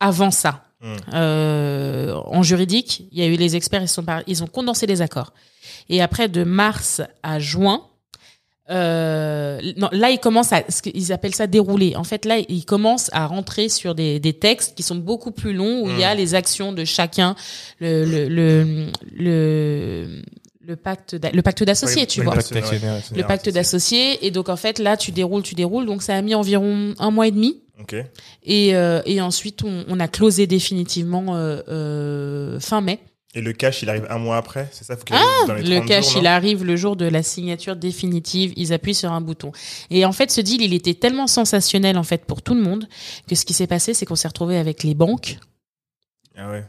[0.00, 0.64] avant ça.
[0.80, 0.96] Hmm.
[1.14, 4.86] Euh, en juridique, il y a eu les experts, ils, sont par- ils ont condensé
[4.86, 5.32] les accords.
[5.88, 7.82] Et après, de mars à juin,
[8.70, 11.96] euh, non, là, ils commencent à, ce qu'ils appellent ça dérouler.
[11.96, 15.52] En fait, là, ils commencent à rentrer sur des, des textes qui sont beaucoup plus
[15.52, 17.34] longs où il y a les actions de chacun,
[17.80, 20.22] le, le, le, le,
[20.66, 22.36] le pacte, le pacte d'associés, Oui, tu oui, vois.
[22.36, 24.24] le Pacte Le pacte d'associés.
[24.26, 25.84] Et donc, en fait, là, tu déroules, tu déroules.
[25.84, 27.60] Donc, ça a mis environ un mois et demi.
[27.80, 27.96] Ok.
[28.44, 32.98] Et, euh, et ensuite, on, on a closé définitivement euh, euh, fin mai.
[33.36, 35.62] Et le cash, il arrive un mois après, c'est ça faut qu'il arrive dans les
[35.62, 38.52] Ah, Le 30 cash, jours, il arrive le jour de la signature définitive.
[38.56, 39.50] Ils appuient sur un bouton.
[39.90, 42.88] Et en fait, ce deal, il était tellement sensationnel en fait pour tout le monde
[43.28, 45.38] que ce qui s'est passé, c'est qu'on s'est retrouvé avec les banques,
[46.36, 46.64] Ah ouais.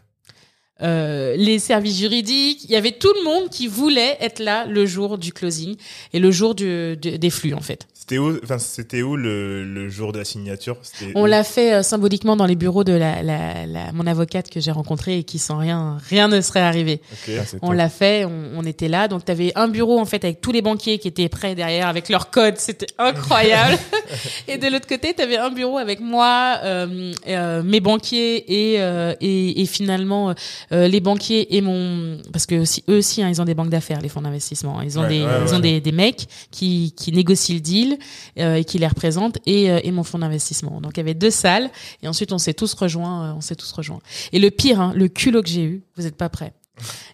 [0.82, 2.63] euh, les services juridiques.
[2.63, 5.76] Il y avait tout le monde qui voulait être là le jour du closing
[6.13, 7.88] et le jour du- du- des flux en fait.
[8.08, 10.78] C'était où, enfin, c'était où le, le jour de la signature?
[11.16, 14.60] On l'a fait euh, symboliquement dans les bureaux de la, la, la- mon avocate que
[14.60, 17.01] j'ai rencontrée et qui sans rien, rien ne serait arrivé.
[17.28, 19.08] Ah, On l'a fait, on, on était là.
[19.08, 21.88] Donc, tu avais un bureau, en fait, avec tous les banquiers qui étaient prêts derrière,
[21.88, 22.58] avec leur code.
[22.60, 23.80] C'était incroyable.
[24.47, 28.82] et de l'autre côté, tu avais un bureau avec moi, euh, euh, mes banquiers et,
[28.82, 30.36] euh, et, et finalement,
[30.72, 32.20] euh, les banquiers et mon...
[32.32, 34.80] Parce que aussi, eux aussi, hein, ils ont des banques d'affaires, les fonds d'investissement.
[34.84, 35.56] Ils ont, Ouais, des, ouais, ils ouais.
[35.56, 37.95] ont des, des mecs qui, qui négocient le deal
[38.39, 40.82] euh, et qui les représentent et, euh, et mon fonds d'investissement.
[40.82, 41.70] Donc, il y avait deux salles
[42.02, 43.30] et ensuite, on s'est tous rejoints.
[43.30, 44.00] euh, on s'est tous rejoints.
[44.32, 46.54] Et le pire, hein, le culot que j'ai eu, vous n'êtes pas prêts.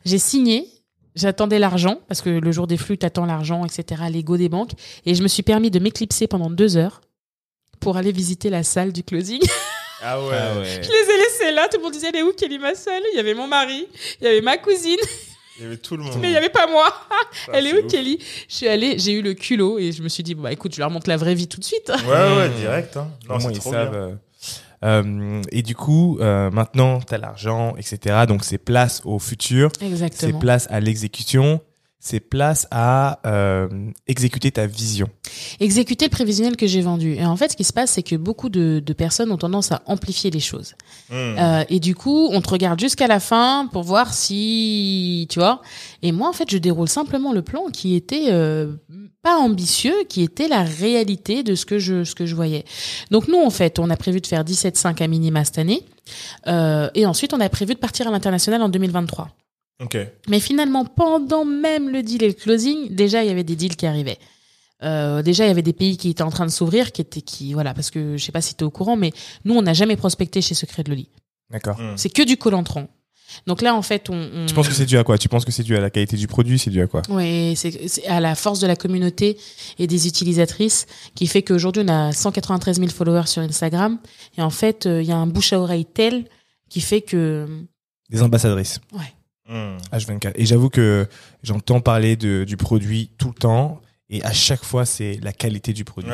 [0.06, 0.68] J'ai signé,
[1.16, 4.72] j'attendais l'argent, parce que le jour des flux, t'attends l'argent, etc., l'ego des banques.
[5.06, 7.02] Et je me suis permis de m'éclipser pendant deux heures
[7.80, 9.42] pour aller visiter la salle du closing.
[10.04, 10.30] Ah ouais.
[10.36, 10.66] Ah ouais.
[10.82, 13.04] je les ai laissés là, tout le monde disait, elle est où Kelly ma seule
[13.14, 13.86] Il y avait mon mari,
[14.20, 14.98] il y avait ma cousine,
[15.62, 16.18] Il y avait tout le monde.
[16.20, 16.88] mais il y avait pas moi.
[17.48, 17.92] Ah, elle est c'est où ouf.
[17.92, 18.20] Kelly?
[18.50, 20.80] Je suis allée, j'ai eu le culot et je me suis dit, bah écoute, je
[20.80, 21.90] leur montre la vraie vie tout de suite.
[21.90, 22.54] Ouais, ouais, Mmh.
[22.60, 22.98] direct.
[22.98, 23.08] Hein.
[23.30, 23.90] Non, Au c'est moins, ils trop savent.
[23.92, 24.00] bien.
[24.00, 24.16] euh,
[24.84, 28.26] euh, et du coup, euh, maintenant, tu as l'argent, etc.
[28.28, 30.40] Donc, c'est place au futur, c'est Exactement.
[30.40, 31.62] place à l'exécution,
[32.04, 33.70] c'est place à euh,
[34.08, 35.08] exécuter ta vision.
[35.60, 37.14] exécuter le prévisionnel que j'ai vendu.
[37.14, 39.72] Et en fait, ce qui se passe, c'est que beaucoup de, de personnes ont tendance
[39.72, 40.74] à amplifier les choses.
[41.12, 41.14] Mmh.
[41.14, 45.62] Euh, et du coup, on te regarde jusqu'à la fin pour voir si, tu vois.
[46.02, 48.74] Et moi, en fait, je déroule simplement le plan qui était euh,
[49.22, 52.66] pas ambitieux, qui était la réalité de ce que je ce que je voyais.
[53.12, 55.86] Donc nous, en fait, on a prévu de faire 17,5 à minima cette année,
[56.48, 59.30] euh, et ensuite on a prévu de partir à l'international en 2023.
[59.80, 59.98] Ok.
[60.28, 63.76] Mais finalement, pendant même le deal et le closing, déjà, il y avait des deals
[63.76, 64.20] qui arrivaient.
[64.84, 67.22] Euh, déjà, il y avait des pays qui étaient en train de s'ouvrir, qui étaient,
[67.22, 69.12] qui, voilà, parce que je sais pas si tu es au courant, mais
[69.46, 71.10] nous, on n'a jamais prospecté chez Secret de Loli.
[71.50, 71.80] D'accord.
[71.80, 71.98] Mmh.
[71.98, 72.88] C'est que du col entrant.
[73.48, 74.30] Donc là, en fait, on.
[74.34, 74.46] on...
[74.46, 75.18] Tu penses que c'est dû à quoi?
[75.18, 77.02] Tu penses que c'est dû à la qualité du produit C'est dû à quoi?
[77.10, 79.38] Oui, c'est à la force de la communauté
[79.80, 84.00] et des utilisatrices qui fait qu'aujourd'hui, on a 193 000 followers sur Instagram.
[84.38, 86.26] Et en fait, euh, il y a un bouche à oreille tel
[86.70, 87.48] qui fait que.
[88.10, 88.80] Des ambassadrices.
[89.48, 89.78] Mmh.
[89.92, 90.32] H24.
[90.36, 91.08] Et j'avoue que
[91.44, 93.82] j'entends parler de, du produit tout le temps.
[94.10, 96.12] Et à chaque fois, c'est la qualité du produit.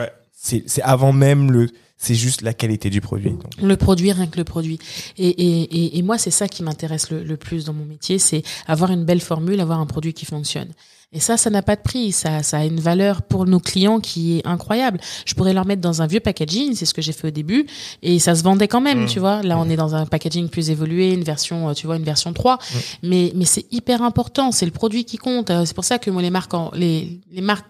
[0.47, 1.67] C'est c'est avant même le.
[1.99, 3.31] C'est juste la qualité du produit.
[3.31, 4.77] Donc, Le produit, rien que le produit.
[5.17, 8.19] Et, et, et, et moi, c'est ça qui m'intéresse le, le plus dans mon métier,
[8.19, 10.67] c'est avoir une belle formule, avoir un produit qui fonctionne.
[11.11, 12.11] Et ça, ça n'a pas de prix.
[12.11, 14.99] Ça, ça a une valeur pour nos clients qui est incroyable.
[15.25, 17.65] Je pourrais leur mettre dans un vieux packaging, c'est ce que j'ai fait au début,
[18.03, 19.07] et ça se vendait quand même, Mm.
[19.07, 19.41] tu vois.
[19.41, 22.31] Là, on est dans un packaging plus évolué, une version, euh, tu vois, une version
[22.31, 22.59] 3.
[23.01, 24.51] Mais, mais c'est hyper important.
[24.51, 25.49] C'est le produit qui compte.
[25.49, 27.65] Euh, C'est pour ça que moi, les marques, en, les, les marques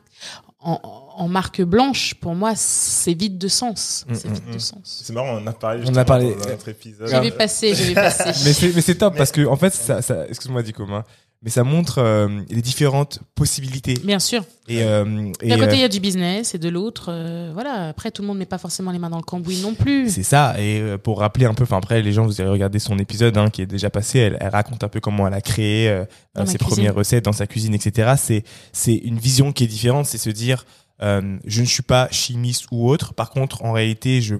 [0.60, 4.06] en, en marque blanche, pour moi, c'est vide de sens.
[4.08, 4.60] Mm, C'est mm, vide de mm.
[4.60, 5.02] sens.
[5.04, 5.84] C'est marrant, on a parlé.
[5.88, 7.08] On a parlé- Dans notre épisode.
[7.10, 8.72] Je vais passer, je vais passer.
[8.76, 11.04] mais c'est top Mais- parce que en fait, ça, ça excuse-moi, dit commun.
[11.44, 13.94] Mais ça montre euh, les différentes possibilités.
[14.04, 14.44] Bien sûr.
[14.68, 17.52] Et, euh, et, D'un côté, il y euh, a du business et de l'autre, euh,
[17.54, 17.90] voilà.
[17.90, 20.10] Après, tout le monde met pas forcément les mains dans le cambouis non plus.
[20.10, 20.60] C'est ça.
[20.60, 23.38] Et euh, pour rappeler un peu, enfin après, les gens, vous allez regarder son épisode
[23.38, 24.18] hein, qui est déjà passé.
[24.18, 26.06] Elle, elle raconte un peu comment elle a créé euh,
[26.46, 28.16] ses premières recettes dans sa cuisine, etc.
[28.18, 28.44] C'est
[28.74, 30.08] c'est une vision qui est différente.
[30.08, 30.66] C'est se dire,
[31.02, 33.14] euh, je ne suis pas chimiste ou autre.
[33.14, 34.36] Par contre, en réalité, je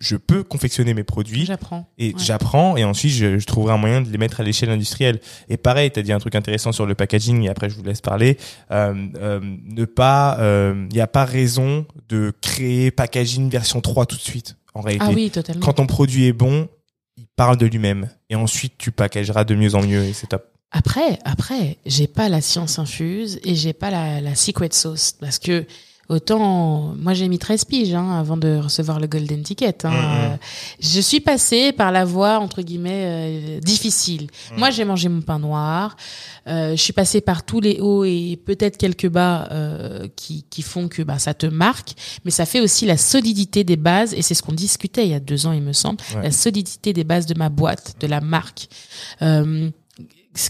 [0.00, 1.90] je peux confectionner mes produits J'apprends.
[1.98, 2.14] et Ouais.
[2.24, 5.18] j'apprends et ensuite je, je trouverai un moyen de les mettre à l'échelle industrielle.
[5.48, 7.82] Et pareil, tu as dit un truc intéressant sur le packaging et après je vous
[7.82, 8.38] laisse parler.
[8.70, 14.14] Euh, euh, ne pas, il n'y a pas raison de créer packaging version 3 tout
[14.14, 14.56] de suite.
[14.72, 15.64] En réalité, Ah oui, totalement.
[15.66, 16.68] quand ton produit est bon,
[17.16, 20.46] il parle de lui-même et ensuite tu packageras de mieux en mieux et c'est top.
[20.70, 25.40] Après, après, j'ai pas la science infuse et j'ai pas la, la secret sauce parce
[25.40, 25.66] que
[26.08, 29.84] Autant, moi j'ai mis 13 piges hein, avant de recevoir le golden ticket.
[29.84, 29.90] Hein.
[29.90, 29.96] Mhm.
[30.32, 30.36] Euh,
[30.80, 33.02] je suis passée par la voie entre guillemets
[33.58, 34.28] euh, difficile.
[34.52, 34.58] Mhm.
[34.58, 35.96] Moi j'ai mangé mon pain noir.
[36.46, 40.62] Euh, je suis passée par tous les hauts et peut-être quelques bas euh, qui, qui
[40.62, 41.92] font que bah, ça te marque,
[42.24, 45.14] mais ça fait aussi la solidité des bases et c'est ce qu'on discutait il y
[45.14, 46.22] a deux ans il me semble, Ouais.
[46.22, 48.68] la solidité des bases de ma boîte, de la marque.
[49.20, 49.68] Euh,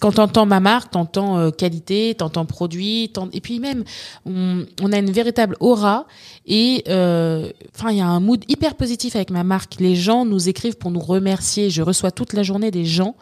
[0.01, 3.85] quand t'entends ma marque, t'entends euh, qualité, t'entends produit, et puis même
[4.27, 6.07] on, on a une véritable aura
[6.47, 9.77] et euh, enfin il y a un mood hyper positif avec ma marque.
[9.81, 11.71] Les gens nous écrivent pour nous remercier.
[11.71, 13.17] Je reçois toute la journée des gens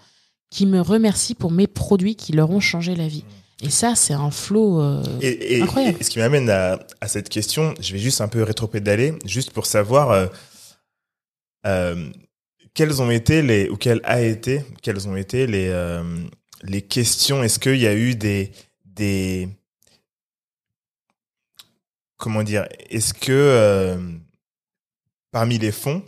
[0.50, 3.24] qui me remercient pour mes produits qui leur ont changé la vie.
[3.62, 4.80] Et ça c'est un flot.
[4.80, 5.98] euh, Et, et- Incroyable.
[6.00, 9.50] et ce qui m'amène à, à cette question, je vais juste un peu rétropédaler, juste
[9.50, 10.28] pour savoir
[11.66, 12.10] euh,
[12.74, 15.68] quelles ont été les ou quelles a été, quelles ont été les
[16.62, 17.42] les questions.
[17.42, 18.52] Est-ce qu'il y a eu des
[18.84, 19.48] des
[22.16, 23.98] comment dire Est-ce que euh,
[25.32, 26.02] parmi les fonds,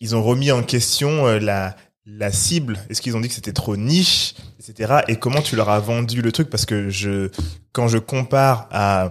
[0.00, 2.78] ils ont remis en question euh, la la cible?
[2.88, 5.00] Est-ce qu'ils ont dit que c'était trop niche, etc.
[5.08, 6.50] Et comment tu leur as vendu le truc?
[6.50, 7.30] Parce que je,
[7.72, 9.10] quand je compare à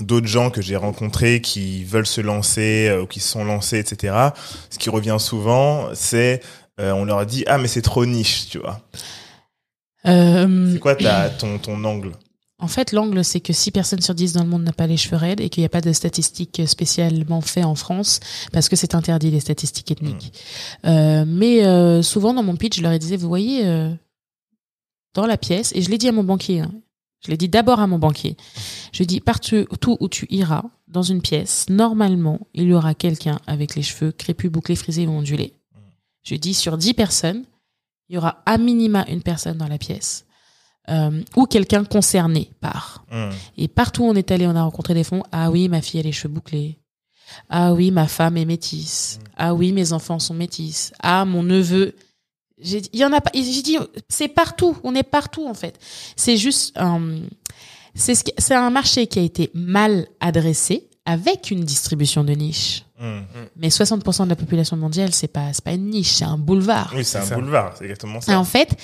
[0.00, 3.78] d'autres gens que j'ai rencontrés qui veulent se lancer euh, ou qui se sont lancés,
[3.78, 4.30] etc.
[4.70, 6.42] Ce qui revient souvent, c'est
[6.80, 8.80] on leur dit ah mais c'est trop niche, tu vois.
[10.06, 12.12] Euh, C'est quoi ta, ton ton angle?
[12.60, 14.96] En fait, l'angle, c'est que 6 personnes sur 10 dans le monde n'a pas les
[14.96, 18.18] cheveux raides et qu'il n'y a pas de statistiques spécialement faites en France
[18.52, 20.32] parce que c'est interdit, les statistiques ethniques.
[20.84, 23.64] Euh, mais euh, souvent, dans mon pitch, je leur ai dit, vous voyez,
[25.14, 26.72] dans la pièce, et je l'ai dit à mon banquier, hein,
[27.24, 28.36] je l'ai dit d'abord à mon banquier,
[28.92, 32.94] je lui ai dit, partout où tu iras, dans une pièce, normalement, il y aura
[32.94, 35.54] quelqu'un avec les cheveux crépus, bouclés, frisés ou ondulés.
[36.22, 37.44] Je lui ai dit, sur 10 personnes,
[38.08, 40.24] il y aura à minima une personne dans la pièce
[40.90, 43.04] euh, ou quelqu'un concerné par.
[43.10, 43.30] Hmm.
[43.56, 45.22] Et partout où on est allé, on a rencontré des fonds.
[45.32, 46.78] Ah oui, ma fille a les cheveux bouclés.
[47.50, 49.18] Ah oui, ma femme est métisse.
[49.36, 50.92] Ah oui, mes enfants sont métis.
[51.02, 51.94] Ah, mon neveu.
[52.58, 53.30] J'ai Il y en a pas.
[53.34, 53.76] J'ai dit,
[54.08, 54.76] c'est partout.
[54.82, 55.78] On est partout, en fait.
[56.16, 57.20] C'est juste un,
[57.94, 62.84] c'est ce un marché qui a été mal adressé avec une distribution de niche.
[63.00, 63.20] Hmm.
[63.56, 66.92] Mais 60% de la population mondiale, c'est pas, pas une niche, c'est un boulevard.
[66.96, 67.34] Oui, c'est un ça.
[67.36, 68.38] boulevard, c'est exactement Et ça.
[68.38, 68.74] en fait,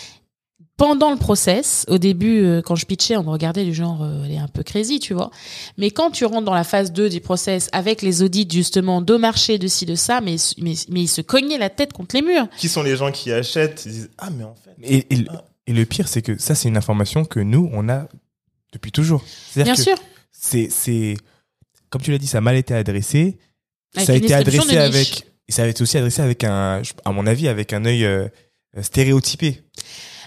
[0.77, 4.23] pendant le process, au début, euh, quand je pitchais, on me regardait du genre, euh,
[4.25, 5.31] elle est un peu crazy, tu vois.
[5.79, 9.17] Mais quand tu rentres dans la phase 2 du process avec les audits, justement, de
[9.17, 12.23] marché, de ci, de ça, mais, mais, mais ils se cognaient la tête contre les
[12.23, 12.49] murs.
[12.57, 13.83] Qui sont les gens qui achètent?
[13.87, 14.71] Ils disent ah mais en fait.
[14.83, 15.27] Et, et,
[15.69, 18.07] et le pire, c'est que ça, c'est une information que nous, on a
[18.73, 19.25] depuis toujours.
[19.51, 19.97] C'est-à-dire Bien que sûr.
[20.33, 21.17] C'est, c'est,
[21.89, 23.39] comme tu l'as dit, ça a mal été adressé.
[23.95, 27.13] Avec ça a été adressé avec, et ça a été aussi adressé avec un, à
[27.13, 28.29] mon avis, avec un œil euh,
[28.81, 29.63] stéréotypé.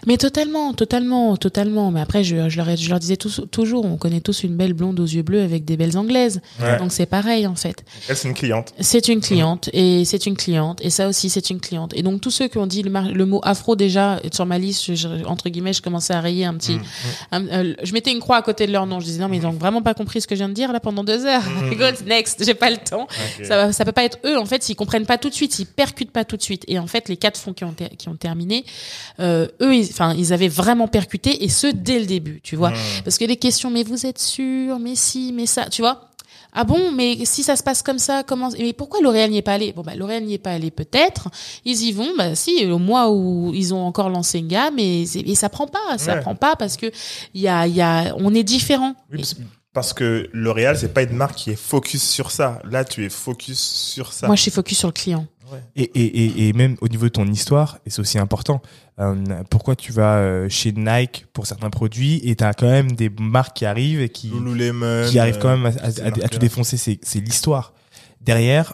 [0.06, 1.92] Mais totalement, totalement, totalement.
[1.92, 4.56] Mais après, je, je, leur, ai- je leur disais tous- toujours, on connaît tous une
[4.56, 6.42] belle blonde aux yeux bleus avec des belles anglaises.
[6.62, 6.78] Ouais.
[6.78, 7.84] Donc c'est pareil, en fait.
[8.08, 8.74] Elle c'est une cliente.
[8.80, 12.22] C'est une cliente et c'est une cliente et ça aussi c'est une cliente et donc
[12.22, 15.74] tous ceux qui ont dit le, mot afro déjà sur ma liste je- entre guillemets
[15.74, 16.78] je commençais à rayer un petit
[17.32, 19.38] un- euh, je mettais une croix à côté de leur nom je disais non mais
[19.38, 21.44] ils ont vraiment pas compris ce que je viens de dire là pendant deux heures
[21.72, 23.08] Good, next j'ai pas le temps
[23.44, 25.66] ça ça peut pas être eux en fait s'ils comprennent pas tout de suite s'ils
[25.68, 28.10] percutent pas tout de suite et en fait les quatre fonds qui ont ter- qui
[28.10, 28.66] ont terminé
[29.20, 32.72] euh, eux ils- enfin ils avaient vraiment percuté et ce dès le début tu vois
[32.72, 33.04] Hmm.
[33.04, 36.02] parce que les questions, mais vous êtes sûr, mais si, mais ça, tu vois.
[36.54, 39.42] Ah bon, mais si ça se passe comme ça, comment Mais pourquoi L'Oréal n'y est
[39.44, 39.74] pas allé?
[39.74, 41.28] Bon bah L'Oréal n'y est pas allé peut-être.
[41.66, 45.04] Ils y vont, bah si, au mois où ils ont encore lancé une gamme et,
[45.04, 46.22] et ça prend pas, ça Ouais.
[46.22, 46.88] prend pas parce que
[47.36, 48.96] il y a, y a, on est différent.
[49.12, 49.36] Oui, parce-
[49.74, 52.60] parce que L'Oréal, c'est pas une marque qui est focus sur ça.
[52.72, 54.26] Là, tu es focus sur ça.
[54.26, 55.28] Moi, je suis focus sur le client.
[55.76, 58.62] Et, et, et, et même au niveau de ton histoire, et c'est aussi important,
[59.00, 59.16] euh,
[59.50, 63.10] pourquoi tu vas euh, chez Nike pour certains produits et tu as quand même des
[63.20, 64.30] marques qui arrivent et qui,
[65.10, 67.74] qui arrivent quand même à, à- ces à- à tout défoncer, c'est c'est l'histoire.
[68.22, 68.74] Derrière,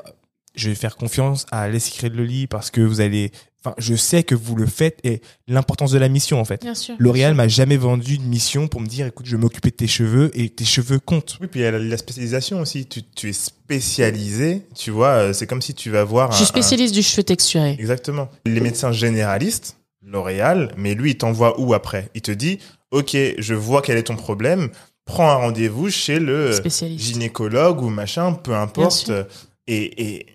[0.55, 3.31] je vais faire confiance à Les Secrets de Loli parce que vous allez...
[3.65, 6.61] Enfin, je sais que vous le faites et l'importance de la mission, en fait.
[6.63, 6.95] Bien sûr.
[6.99, 9.87] L'Oréal m'a jamais vendu une mission pour me dire, écoute, je vais m'occuper de tes
[9.87, 11.37] cheveux et tes cheveux comptent.
[11.39, 12.85] Oui, puis il y a la, spécialisation aussi.
[12.85, 15.07] Tu, tu es spécialisé, tu vois.
[15.09, 16.31] euh, C'est comme si tu vas voir.
[16.31, 17.71] Je suis un- spécialiste du cheveu texturé.
[17.79, 18.29] Exactement.
[18.45, 22.09] Les médecins généralistes, L'Oréal, mais lui, il t'envoie où après?
[22.13, 22.59] Il te dit,
[22.91, 24.69] ok, je vois quel est ton problème.
[25.05, 27.05] Prends un rendez-vous chez le Spécialiste.
[27.05, 28.91] gynécologue ou machin, peu importe.
[29.05, 29.25] sûr.
[29.67, 30.25] Et, et,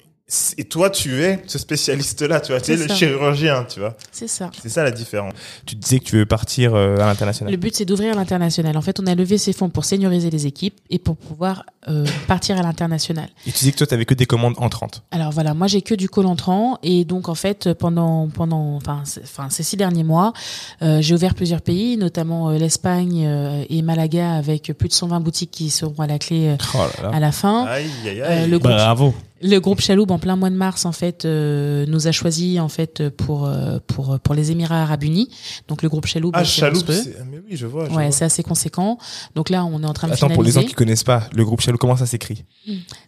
[0.58, 3.96] Et toi, tu es ce spécialiste-là, tu vois, tu es le chirurgien, tu vois.
[4.12, 4.50] C'est ça.
[4.60, 5.32] C'est ça la différence.
[5.64, 7.50] Tu disais que tu veux partir euh, à l'international.
[7.50, 8.76] Le but, c'est d'ouvrir l'international.
[8.76, 12.04] En fait, on a levé ces fonds pour senioriser les équipes et pour pouvoir euh,
[12.26, 13.28] partir à l'international.
[13.46, 15.02] Et tu disais que toi, t'avais que des commandes entrantes.
[15.12, 19.02] Alors voilà, moi j'ai que du call entrant et donc en fait pendant pendant enfin
[19.22, 20.34] enfin ces six derniers mois,
[20.82, 25.20] euh, j'ai ouvert plusieurs pays, notamment euh, l'Espagne euh, et Malaga avec plus de 120
[25.20, 27.16] boutiques qui seront à la clé euh, Oh là là.
[27.16, 27.64] à la fin.
[27.64, 28.50] Aïe, aïe, Euh, aïe.
[28.50, 29.14] le groupe Bravo.
[29.40, 32.68] Le groupe Chaloub en plein mois de mars en fait euh, nous a choisi en
[32.68, 35.28] fait pour euh, pour pour les Émirats Arabes Unis.
[35.68, 36.64] Donc le groupe Chaloub Ah, c'est...
[36.66, 37.88] ah, Mais oui, je vois.
[37.88, 38.98] je Ouais, c'est assez conséquent.
[39.34, 41.44] Donc là, on est en train de Attends, pour les gens qui connaissent pas, le
[41.44, 42.44] groupe Chalou, comment ça s'écrit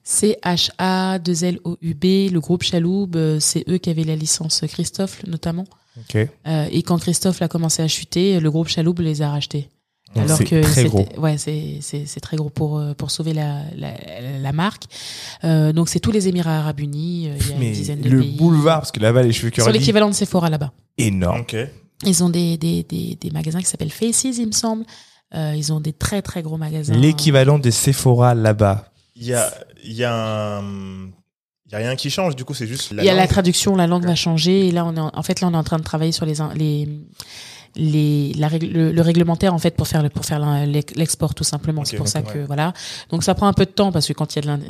[0.04, 2.30] C H A 2 L O U B.
[2.32, 5.66] Le groupe Chaloub, euh, c'est eux qui avaient la licence Christophe notamment.
[5.98, 6.16] Ok.
[6.46, 9.68] Euh, et quand Christophe a commencé à chuter, le groupe Chaloub les a rachetés.
[10.14, 11.06] Donc Alors c'est que très gros.
[11.18, 13.92] ouais, c'est c'est c'est très gros pour euh, pour sauver la la,
[14.40, 14.84] la marque.
[15.44, 17.28] Euh, donc c'est tous les Émirats Arabes Unis.
[17.28, 18.36] euh, Il y a Mais une dizaine de le pays.
[18.36, 20.72] boulevard, parce que là-bas, les cheveux curly, l'équivalent de Sephora là-bas.
[20.98, 21.40] énorme.
[21.42, 21.56] Ok.
[22.04, 24.84] Ils ont des des des, des magasins qui s'appellent Faces, il me semble.
[25.32, 26.92] Euh, ils ont des très très gros magasins.
[26.94, 28.86] L'équivalent des Sephora là-bas.
[29.14, 29.52] Il y a,
[29.84, 30.12] il y a
[30.58, 30.62] un...
[31.66, 33.28] Il y a rien qui change, du coup, c'est juste la Il y a la
[33.28, 34.66] traduction, la langue va changer.
[34.66, 36.26] Et là, on est en, en fait, là, on est en train de travailler sur
[36.26, 36.88] les, les,
[37.76, 41.84] les, la le, le réglementaire, en fait, pour faire, le- pour faire l'export, tout simplement.
[41.84, 42.32] C'est pour ça ouais.
[42.32, 42.72] que, voilà.
[43.10, 44.60] Donc, ça prend un peu de temps parce que quand il y a de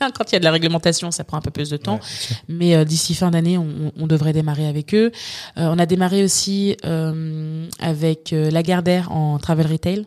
[0.00, 1.94] la, quand il y a de la réglementation, ça prend un peu plus de temps.
[1.94, 2.36] Ouais.
[2.48, 5.10] Mais euh, d'ici fin d'année, on, on devrait démarrer avec eux.
[5.58, 10.06] Euh, on a démarré aussi euh, avec euh, Lagardère en travel retail.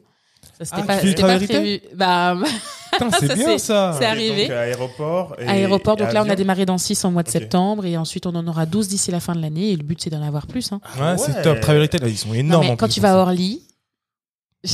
[0.60, 1.80] Ça, c'était Ah, pas, c'était pas prévu.
[1.96, 2.38] Bah,
[3.00, 3.95] Putain, c'est bien c'est- ça.
[3.98, 4.43] c'est arrivé.
[4.48, 5.36] Donc, à aéroport.
[5.39, 5.95] Et, aéroport.
[6.00, 8.36] et Donc là, on a démarré dans 6 en mois de septembre et ensuite on
[8.36, 9.72] en aura 12 d'ici la fin de l'année.
[9.72, 10.72] Et le but, c'est d'en avoir plus.
[10.72, 10.80] Hein.
[11.00, 11.60] Ouais, c'est top.
[11.62, 12.66] Travel Retail, ils sont Non, énormes.
[12.66, 13.20] mais en quand plus tu vas à ça.
[13.20, 13.62] Orly,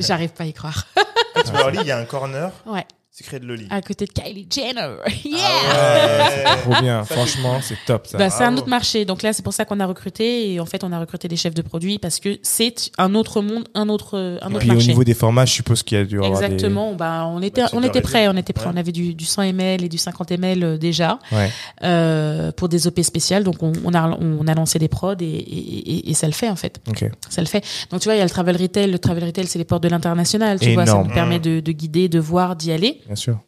[0.00, 0.86] j'arrive pas à y croire.
[1.34, 2.84] Quand tu vas à Orly, il y a un corner Ouais,
[3.16, 3.68] secret de Loli.
[3.70, 4.96] à côté de Kylie Jenner.
[5.24, 5.38] Yeah!
[5.70, 6.62] Ah ouais.
[6.62, 7.04] Trop bien.
[7.04, 8.18] Franchement, c'est top ça.
[8.18, 9.04] Bah, c'est un autre marché.
[9.04, 10.52] Donc là, c'est pour ça qu'on a recruté.
[10.52, 13.40] Et en fait, on a recruté des chefs de produits parce que c'est un autre
[13.40, 14.88] monde, un autre, un Et autre puis au marché.
[14.88, 16.92] niveau des formats, je suppose qu'il y a dû avoir des- Exactement.
[16.94, 18.26] Bah, on était, Bah, on était prêts.
[18.26, 18.66] On était prêts.
[18.66, 18.72] Ouais.
[18.74, 21.50] On avait du, du 100 ml et du 50 ml euh, déjà Ouais.
[21.84, 23.44] euh, pour des OP spéciales.
[23.44, 26.32] Donc on, on a, on a lancé des prods et, et, et, et ça le
[26.32, 26.80] fait en fait.
[26.88, 27.04] Ok.
[27.30, 27.64] Ça le fait.
[27.90, 28.90] Donc tu vois, il y a le travel retail.
[28.90, 30.58] Le travel retail, c'est les portes de l'international.
[30.58, 33.00] Tu vois, ça nous permet de, de guider, de voir, d'y aller.
[33.06, 33.40] Bien sûr.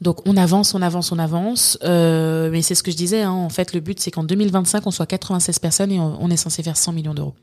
[0.00, 1.78] Donc on avance, on avance, on avance.
[1.84, 3.22] Euh, mais c'est ce que je disais.
[3.22, 6.30] Hein, en fait, le but c'est qu'en 2025, on soit 96 personnes et on, on
[6.30, 7.34] est censé faire 100 millions d'euros.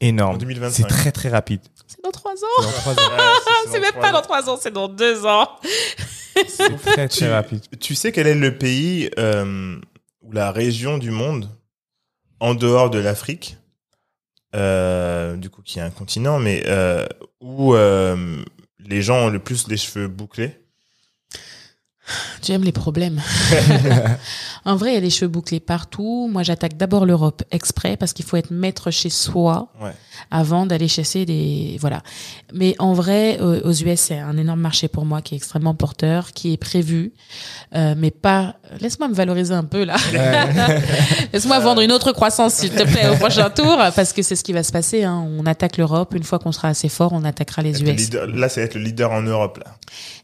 [0.00, 0.36] Énorme.
[0.36, 0.76] En 2025.
[0.76, 1.60] C'est très très rapide.
[1.86, 2.62] C'est dans trois ans.
[3.66, 3.72] C'est.
[3.72, 5.48] Ouais, même pas dans trois ans, c'est dans deux ans.
[6.48, 7.60] C'est très très rapide.
[7.80, 9.78] tu sais quel est le pays euh,
[10.22, 11.48] ou la région du monde
[12.38, 13.58] en dehors de l'Afrique,
[14.56, 17.06] euh, du coup qui est un continent, mais euh,
[17.40, 18.42] où euh,
[18.90, 20.60] les gens ont le plus les cheveux bouclés
[22.42, 23.20] Tu aimes les problèmes.
[24.64, 26.28] en vrai, il y a des cheveux bouclés partout.
[26.30, 29.92] Moi, j'attaque d'abord l'Europe exprès parce qu'il faut être maître chez soi Ouais.
[30.30, 32.02] avant d'aller chasser des voilà.
[32.52, 35.74] Mais en vrai, euh, aux US, c'est un énorme marché pour moi qui est extrêmement
[35.74, 37.12] porteur, qui est prévu,
[37.74, 38.56] euh, mais pas.
[38.80, 39.96] Laisse-moi me valoriser un peu là.
[41.32, 44.44] Laisse-moi vendre une autre croissance, s'il te plaît, au prochain tour, parce que c'est ce
[44.44, 45.04] qui va se passer.
[45.04, 45.26] Hein.
[45.38, 46.14] On attaque l'Europe.
[46.14, 48.00] Une fois qu'on sera assez fort, on attaquera les Être le US.
[48.00, 49.76] leader- là, c'est être le leader en Europe là.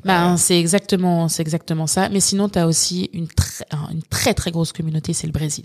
[0.07, 2.09] Ben, c'est exactement, c'est exactement ça.
[2.09, 5.65] Mais sinon, tu as aussi une, très une très très grosse communauté, c'est le Brésil.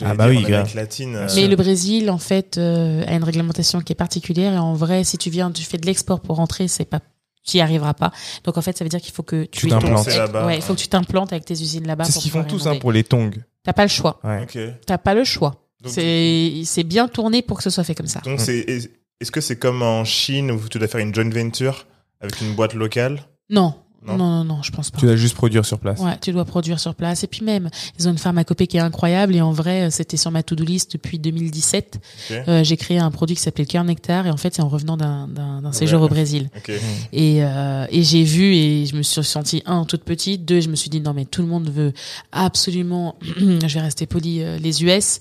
[0.00, 1.14] Ah bah dire, oui, latine.
[1.14, 4.54] euh, Mais le Brésil, en fait, euh, a une réglementation qui est particulière.
[4.54, 7.00] Et en vrai, si tu viens, tu fais de l'export pour rentrer, c'est pas,
[7.46, 8.10] tu y arriveras pas.
[8.44, 10.06] Donc en fait, ça veut dire qu'il faut que tu, ton- t'implantes.
[10.46, 12.04] Ouais, il faut que tu t'implantes avec tes usines là-bas.
[12.04, 13.30] C'est ce qu'ils font tous hein, pour les tongs.
[13.62, 14.20] T'as pas le choix.
[14.24, 14.42] Ouais.
[14.44, 14.58] Ok.
[14.86, 15.56] T'as pas le choix.
[15.86, 18.20] C'est, c'est bien tourné pour que ce soit fait comme ça.
[18.20, 18.88] donc c'est
[19.20, 21.86] est-ce que c'est comme en Chine où tu dois faire une joint venture
[22.22, 23.20] avec une boîte locale?
[23.48, 23.83] Non.
[24.06, 24.16] Non.
[24.16, 24.98] Non, non, non, je pense pas.
[24.98, 25.98] Tu dois juste produire sur place.
[26.00, 27.24] Ouais, tu dois produire sur place.
[27.24, 29.34] Et puis même, ils ont une pharmacopée qui est incroyable.
[29.34, 31.98] Et en vrai, euh, c'était sur ma to-do list depuis 2017.
[32.30, 32.36] Ok.
[32.48, 34.26] Euh, j'ai créé un produit qui s'appelait le cœur nectar.
[34.26, 36.06] Et en fait, c'est en revenant d'un, d'un, d'un séjour Ouais.
[36.06, 36.50] au Brésil.
[36.56, 36.70] Ok.
[37.12, 40.44] Et, euh, et j'ai vu et je me suis sentie, un, toute petite.
[40.44, 41.92] Deux, je me suis dit, non, mais tout le monde veut
[42.32, 45.20] absolument, je vais rester poli, euh, les US.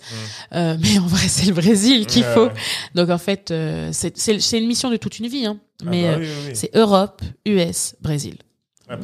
[0.53, 2.49] Euh, mais en vrai, c'est le Brésil qu'il faut.
[2.95, 5.45] Donc en fait, euh, c'est, c'est, c'est une mission de toute une vie.
[5.45, 5.57] Hein.
[5.81, 6.51] Ah Mais bah oui, oui, oui.
[6.55, 8.35] c'est Europe, US, Brésil.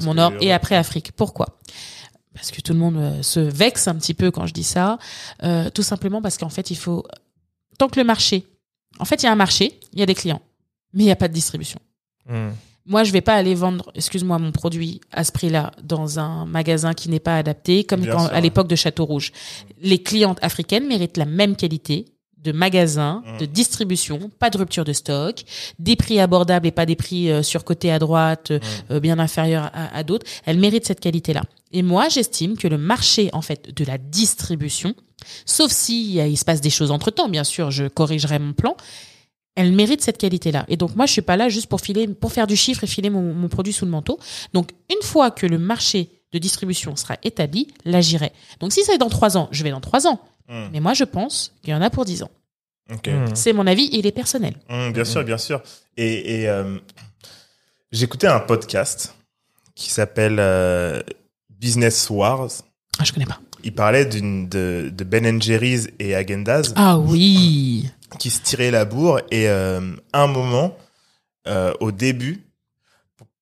[0.01, 1.11] Mon nord et après Afrique.
[1.13, 1.59] Pourquoi?
[2.33, 4.99] Parce que tout le monde euh, se vexe un petit peu quand je dis ça.
[5.43, 7.05] Euh, tout simplement parce qu'en fait, il faut
[7.77, 8.45] tant que le marché.
[8.99, 10.41] En fait, il y a un marché, il y a des clients,
[10.93, 11.79] mais il n'y a pas de distribution.
[12.27, 12.49] Hmm.
[12.85, 16.93] Moi, je vais pas aller vendre, excuse-moi, mon produit à ce prix-là dans un magasin
[16.93, 19.31] qui n'est pas adapté, comme quand- à l'époque de Château Rouge.
[19.79, 22.05] Les clientes africaines méritent la même qualité
[22.43, 23.37] de magasins, Mm.
[23.39, 25.43] de distribution, pas de rupture de stock,
[25.77, 28.59] des prix abordables et pas des prix euh, surcotés à droite, euh,
[28.91, 30.25] euh, bien inférieurs à, à d'autres.
[30.45, 31.43] Elle mérite cette qualité-là.
[31.71, 34.95] Et moi, j'estime que le marché, en fait, de la distribution,
[35.45, 38.75] sauf si il se passe des choses entre temps, bien sûr, je corrigerai mon plan.
[39.55, 40.65] Elle mérite cette qualité-là.
[40.69, 42.87] Et donc moi, je suis pas là juste pour filer, pour faire du chiffre et
[42.87, 44.17] filer mon, mon produit sous le manteau.
[44.53, 48.31] Donc une fois que le marché de distribution sera établi, là j'irai.
[48.61, 50.21] Donc si c'est dans trois ans, je vais dans trois ans.
[50.49, 50.65] Mm.
[50.73, 52.31] Mais moi, je pense qu'il y en a pour dix ans.
[52.91, 53.07] Ok.
[53.07, 53.35] Mm.
[53.35, 54.55] C'est mon avis, il est personnel.
[54.69, 55.61] Mm, bien sûr, bien sûr.
[55.95, 56.77] Et, et euh,
[57.91, 59.15] j'écoutais un podcast
[59.75, 61.01] qui s'appelle euh,
[61.49, 62.49] Business Wars.
[62.99, 63.39] Ah, je connais pas.
[63.63, 67.89] Il parlait d'une de, de Ben Jerry's et Agendaz Ah oui.
[68.17, 70.77] qui se tiraient la bourre et euh, à un moment,
[71.47, 72.41] euh, au début,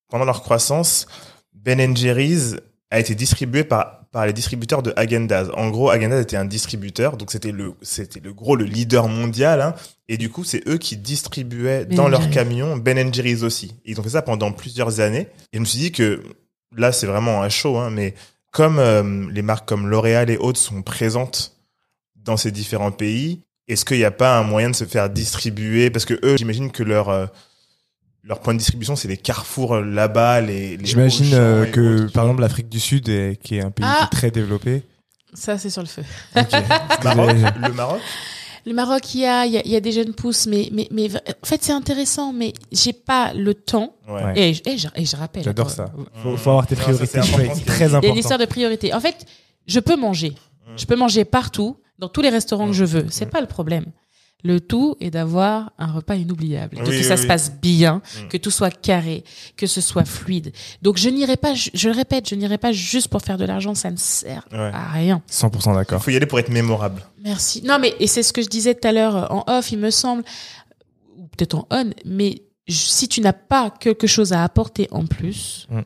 [0.09, 1.07] pendant leur croissance,
[1.53, 2.55] Ben Jerry's
[2.89, 5.49] a été distribué par par les distributeurs de Agendaz.
[5.55, 9.61] En gros, Agendaz était un distributeur, donc c'était le c'était le gros le leader mondial.
[9.61, 9.75] Hein,
[10.07, 13.75] et du coup, c'est eux qui distribuaient Ben dans leurs camions Ben Jerry's aussi.
[13.85, 15.27] Ils ont fait ça pendant plusieurs années.
[15.51, 16.23] Et je me suis dit que
[16.75, 18.13] là, c'est vraiment un show, hein, mais
[18.51, 21.57] comme euh, les marques comme L'Oréal et autres sont présentes
[22.15, 25.89] dans ces différents pays, est-ce qu'il n'y a pas un moyen de se faire distribuer?
[25.89, 27.25] Parce que eux, j'imagine que leur euh,
[28.27, 30.77] leur point de distribution, c'est les carrefours euh, là-bas, les.
[30.77, 33.85] les J'imagine euh, que, autres par exemple, l'Afrique du Sud, est- qui est un pays
[33.87, 34.07] Ah.
[34.11, 34.83] très développé.
[35.33, 36.03] Ça, c'est sur le feu.
[37.03, 37.99] Maroc, le Maroc?
[38.65, 40.67] Le Maroc, il y a, il y a, il y a des jeunes pousses, mais,
[40.73, 43.95] mais, mais en fait, c'est intéressant, mais j'ai pas le temps.
[44.09, 44.33] Ouais.
[44.35, 45.43] Et, je- et je, et je rappelle.
[45.43, 45.85] J'adore ça.
[45.85, 46.03] Mm.
[46.23, 47.05] Faut, faut avoir tes Non, ça, priorités.
[47.07, 48.07] c'est important, très Il y a important.
[48.13, 48.93] une histoire de priorité.
[48.93, 49.25] En fait,
[49.67, 50.33] je peux manger.
[50.75, 53.05] Je peux manger partout, dans tous les restaurants que je veux.
[53.09, 53.85] C'est pas le problème.
[54.43, 57.21] Le tout est d'avoir un repas inoubliable, Oui, que oui, ça oui.
[57.21, 58.27] se passe bien, Mm.
[58.29, 59.23] que tout soit carré,
[59.57, 60.53] que ce soit fluide.
[60.83, 63.73] Donc je n'irai pas, je, le répète, je n'irai pas juste pour faire de l'argent,
[63.73, 64.71] ça ne sert Ouais.
[64.73, 65.21] à rien.
[65.27, 66.03] 100% Il d'accord.
[66.03, 67.01] faut y aller pour être mémorable.
[67.23, 67.63] Merci.
[67.63, 69.79] Non, mais et c'est ce que je disais tout à l'heure euh, en off, il
[69.79, 70.23] me semble,
[71.17, 75.67] ou peut-être en on, mais si tu n'as pas quelque chose à apporter en plus,
[75.71, 75.79] Mm.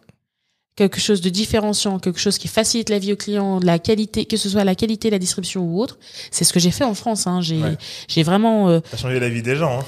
[0.90, 4.26] Quelque chose de différenciant, quelque chose qui facilite la vie au client, de la qualité,
[4.26, 6.00] que ce soit la qualité, la distribution ou autre,
[6.32, 7.28] c'est ce que j'ai fait en France.
[7.28, 7.40] Hein.
[7.42, 7.78] J'ai, Ouais.
[8.08, 9.80] j'ai vraiment, euh, Ça a changé la vie des gens.
[9.80, 9.86] Hein.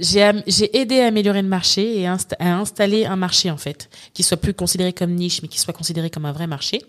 [0.00, 0.42] J'ai, am-
[0.72, 4.36] aidé à améliorer le marché et insta- à installer un marché en fait, qui soit
[4.36, 6.82] plus considéré comme niche, mais qui soit considéré comme un vrai marché.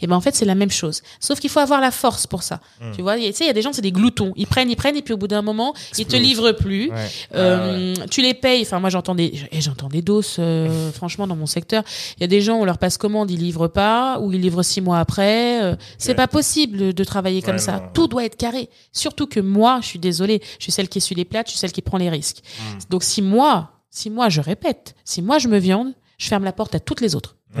[0.00, 2.42] Et ben en fait c'est la même chose, sauf qu'il faut avoir la force pour
[2.42, 2.60] ça.
[2.80, 2.92] Mm.
[2.94, 4.76] Tu vois, tu sais, il y a des gens c'est des gloutons, ils prennent, ils
[4.76, 6.22] prennent et puis au bout d'un moment ils te Explose.
[6.22, 6.90] livrent plus.
[6.90, 7.06] Ouais.
[7.34, 8.62] Euh, Tu les payes.
[8.62, 11.82] Enfin, moi, j'entends des, et j'entends des doses, euh, franchement, dans mon secteur.
[12.16, 14.62] Il y a des gens, on leur passe commande, ils livrent pas, ou ils livrent
[14.62, 15.62] six mois après.
[15.62, 17.72] Euh, C'est pas possible de travailler comme ça.
[17.72, 17.82] non.
[17.94, 18.68] Tout doit être carré.
[18.92, 21.58] Surtout que moi, je suis désolée, je suis celle qui essuie les plates, je suis
[21.60, 22.38] celle qui prend les risques.
[22.58, 22.78] Hmm.
[22.90, 26.52] Donc, si moi, si moi, je répète, si moi, je me viande, je ferme la
[26.52, 27.36] porte à toutes les autres.
[27.54, 27.60] Mmh.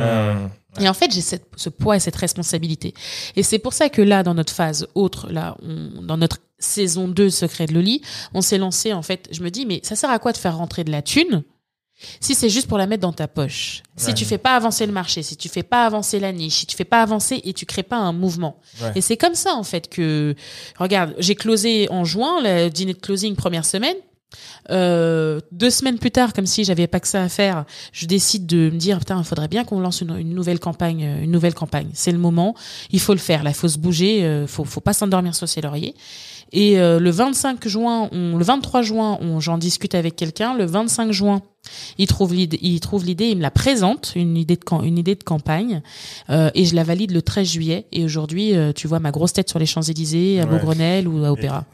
[0.80, 2.92] Et en fait, j'ai ce poids et cette responsabilité.
[3.34, 7.08] Et c'est pour ça que là, dans notre phase autre, là, on- dans notre saison
[7.08, 8.02] 2 Secret de Loli,
[8.34, 10.56] on s'est lancé, en fait, je me dis, mais ça sert à quoi de faire
[10.56, 11.44] rentrer de la thune
[12.20, 13.82] si c'est juste pour la mettre dans ta poche?
[13.96, 16.66] Si tu fais pas avancer le marché, si tu fais pas avancer la niche, si
[16.66, 18.60] tu fais pas avancer et tu crées pas un mouvement.
[18.82, 18.92] Ouais.
[18.96, 20.34] Et c'est comme ça, en fait, que,
[20.78, 23.96] regarde, j'ai closé en juin, le dîner de closing première semaine.
[24.70, 28.46] Euh, deux semaines plus tard, comme si j'avais pas que ça à faire, je décide
[28.46, 31.30] de me dire putain, il faudrait bien qu'on lance une, une nouvelle campagne, euh, une
[31.30, 31.88] nouvelle campagne.
[31.94, 32.54] C'est le moment,
[32.90, 33.42] il faut le faire.
[33.44, 35.94] Là, faut se bouger, euh, faut, faut pas s'endormir sur ses lauriers.
[36.52, 40.56] Et euh, le 25 juin, on, le 23 juin, j'en discute avec quelqu'un.
[40.56, 41.42] Le 25 juin,
[41.98, 44.96] il trouve l'idée, il trouve l'idée, il me la présente, une idée de cam- une
[44.98, 45.82] idée de campagne,
[46.30, 47.86] euh, et je la valide le 13 juillet.
[47.92, 50.50] Et aujourd'hui, euh, tu vois ma grosse tête sur les Champs Élysées, à Ouais.
[50.50, 51.64] Beaugrenelle ou à Opéra.